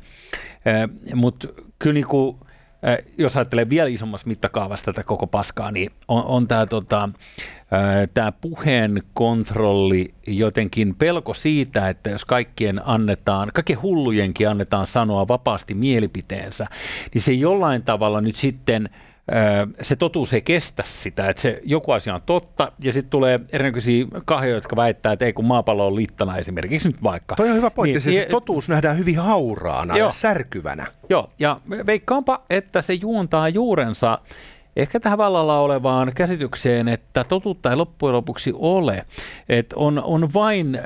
Mutta 1.14 1.48
kyllä 1.78 1.94
niin 1.94 2.06
kuin, 2.06 2.36
jos 3.18 3.36
ajattelee 3.36 3.68
vielä 3.68 3.88
isommassa 3.88 4.26
mittakaavassa 4.26 4.84
tätä 4.84 5.02
koko 5.02 5.26
paskaa, 5.26 5.70
niin 5.70 5.90
on, 6.08 6.24
on 6.24 6.48
tämä 6.48 6.66
tota, 6.66 7.08
tämä 8.14 8.32
puheen 8.32 9.02
kontrolli, 9.14 10.14
jotenkin 10.26 10.94
pelko 10.94 11.34
siitä, 11.34 11.88
että 11.88 12.10
jos 12.10 12.24
kaikkien 12.24 12.80
annetaan, 12.84 13.48
kaikkien 13.54 13.82
hullujenkin 13.82 14.48
annetaan 14.48 14.86
sanoa 14.86 15.28
vapaasti 15.28 15.74
mielipiteensä, 15.74 16.66
niin 17.14 17.22
se 17.22 17.32
jollain 17.32 17.82
tavalla 17.82 18.20
nyt 18.20 18.36
sitten– 18.36 18.88
se 19.82 19.96
totuus 19.96 20.32
ei 20.32 20.42
kestä 20.42 20.82
sitä, 20.86 21.28
että 21.28 21.42
se 21.42 21.60
joku 21.64 21.92
asia 21.92 22.14
on 22.14 22.22
totta, 22.26 22.72
ja 22.84 22.92
sitten 22.92 23.10
tulee 23.10 23.40
erinäköisiä 23.52 24.06
kahjoja, 24.24 24.54
jotka 24.54 24.76
väittää, 24.76 25.12
että 25.12 25.24
ei 25.24 25.32
kun 25.32 25.44
maapallo 25.44 25.86
on 25.86 25.96
littana 25.96 26.36
esimerkiksi 26.36 26.88
nyt 26.88 27.02
vaikka. 27.02 27.34
Toi 27.34 27.50
on 27.50 27.56
hyvä 27.56 27.70
pointti, 27.70 27.92
niin, 27.92 28.00
siis 28.00 28.16
niin, 28.16 28.28
totuus 28.30 28.68
nähdään 28.68 28.98
hyvin 28.98 29.18
hauraana 29.18 29.96
joo, 29.96 30.08
ja 30.08 30.12
särkyvänä. 30.12 30.86
Joo, 31.08 31.30
ja 31.38 31.60
veikkaanpa, 31.86 32.42
että 32.50 32.82
se 32.82 32.94
juontaa 32.94 33.48
juurensa 33.48 34.18
ehkä 34.76 35.00
tähän 35.00 35.18
vallalla 35.18 35.60
olevaan 35.60 36.12
käsitykseen, 36.14 36.88
että 36.88 37.24
totuutta 37.24 37.70
ei 37.70 37.76
loppujen 37.76 38.16
lopuksi 38.16 38.52
ole. 38.54 39.06
Että 39.48 39.76
on, 39.78 40.02
on 40.02 40.28
vain 40.34 40.74
äh, 40.74 40.82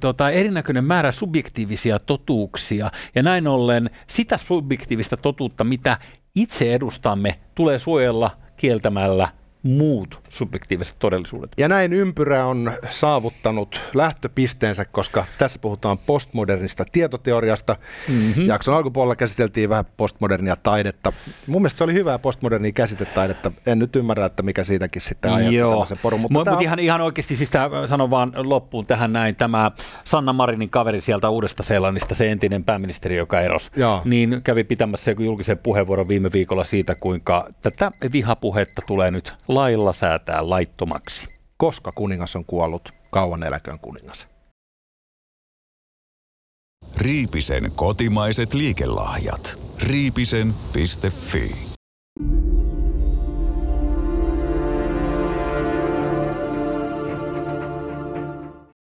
tota, 0.00 0.30
erinäköinen 0.30 0.84
määrä 0.84 1.12
subjektiivisia 1.12 1.98
totuuksia, 1.98 2.90
ja 3.14 3.22
näin 3.22 3.48
ollen 3.48 3.90
sitä 4.06 4.36
subjektiivista 4.36 5.16
totuutta, 5.16 5.64
mitä 5.64 5.98
itse 6.34 6.74
edustamme, 6.74 7.38
tulee 7.54 7.78
suojella 7.78 8.30
kieltämällä 8.56 9.28
muut 9.62 10.20
subjektiiviset 10.28 10.96
todellisuudet. 10.98 11.50
Ja 11.56 11.68
näin 11.68 11.92
ympyrä 11.92 12.46
on 12.46 12.72
saavuttanut 12.88 13.80
lähtöpisteensä, 13.94 14.84
koska 14.84 15.26
tässä 15.38 15.58
puhutaan 15.58 15.98
postmodernista 15.98 16.84
tietoteoriasta. 16.92 17.76
Mm-hmm. 18.08 18.46
Jakson 18.46 18.74
alkupuolella 18.74 19.16
käsiteltiin 19.16 19.68
vähän 19.68 19.84
postmodernia 19.96 20.56
taidetta. 20.62 21.12
Mun 21.46 21.62
mielestä 21.62 21.78
se 21.78 21.84
oli 21.84 21.94
hyvää 21.94 22.18
postmodernia 22.18 22.72
käsitetaidetta. 22.72 23.52
En 23.66 23.78
nyt 23.78 23.96
ymmärrä, 23.96 24.26
että 24.26 24.42
mikä 24.42 24.64
siitäkin 24.64 25.02
sitten 25.02 25.32
ajattää 25.32 25.70
tämmöisen 25.70 25.98
porun. 26.02 26.20
Mutta 26.20 26.38
Mut, 26.38 26.48
on... 26.48 26.62
ihan, 26.62 26.78
ihan 26.78 27.00
oikeasti, 27.00 27.36
siis 27.36 27.50
sanon 27.86 28.10
vaan 28.10 28.32
loppuun 28.36 28.86
tähän 28.86 29.12
näin, 29.12 29.36
tämä 29.36 29.70
Sanna 30.04 30.32
Marinin 30.32 30.70
kaveri 30.70 31.00
sieltä 31.00 31.28
Uudesta 31.28 31.62
Seelannista, 31.62 32.14
se 32.14 32.30
entinen 32.30 32.64
pääministeri, 32.64 33.16
joka 33.16 33.40
erosi, 33.40 33.70
Joo. 33.76 34.02
niin 34.04 34.40
kävi 34.44 34.64
pitämässä 34.64 35.10
joku 35.10 35.22
julkisen 35.22 35.58
puheenvuoron 35.58 36.08
viime 36.08 36.30
viikolla 36.32 36.64
siitä, 36.64 36.94
kuinka 36.94 37.48
tätä 37.62 37.90
vihapuhetta 38.12 38.82
tulee 38.86 39.10
nyt 39.10 39.34
lailla 39.54 39.92
säätää 39.92 40.50
laittomaksi. 40.50 41.28
Koska 41.56 41.92
kuningas 41.92 42.36
on 42.36 42.44
kuollut, 42.44 42.88
kauan 43.10 43.42
eläköön 43.42 43.78
kuningas. 43.78 44.28
Riipisen 46.96 47.70
kotimaiset 47.76 48.54
liikelahjat. 48.54 49.58
Riipisen.fi 49.78 51.72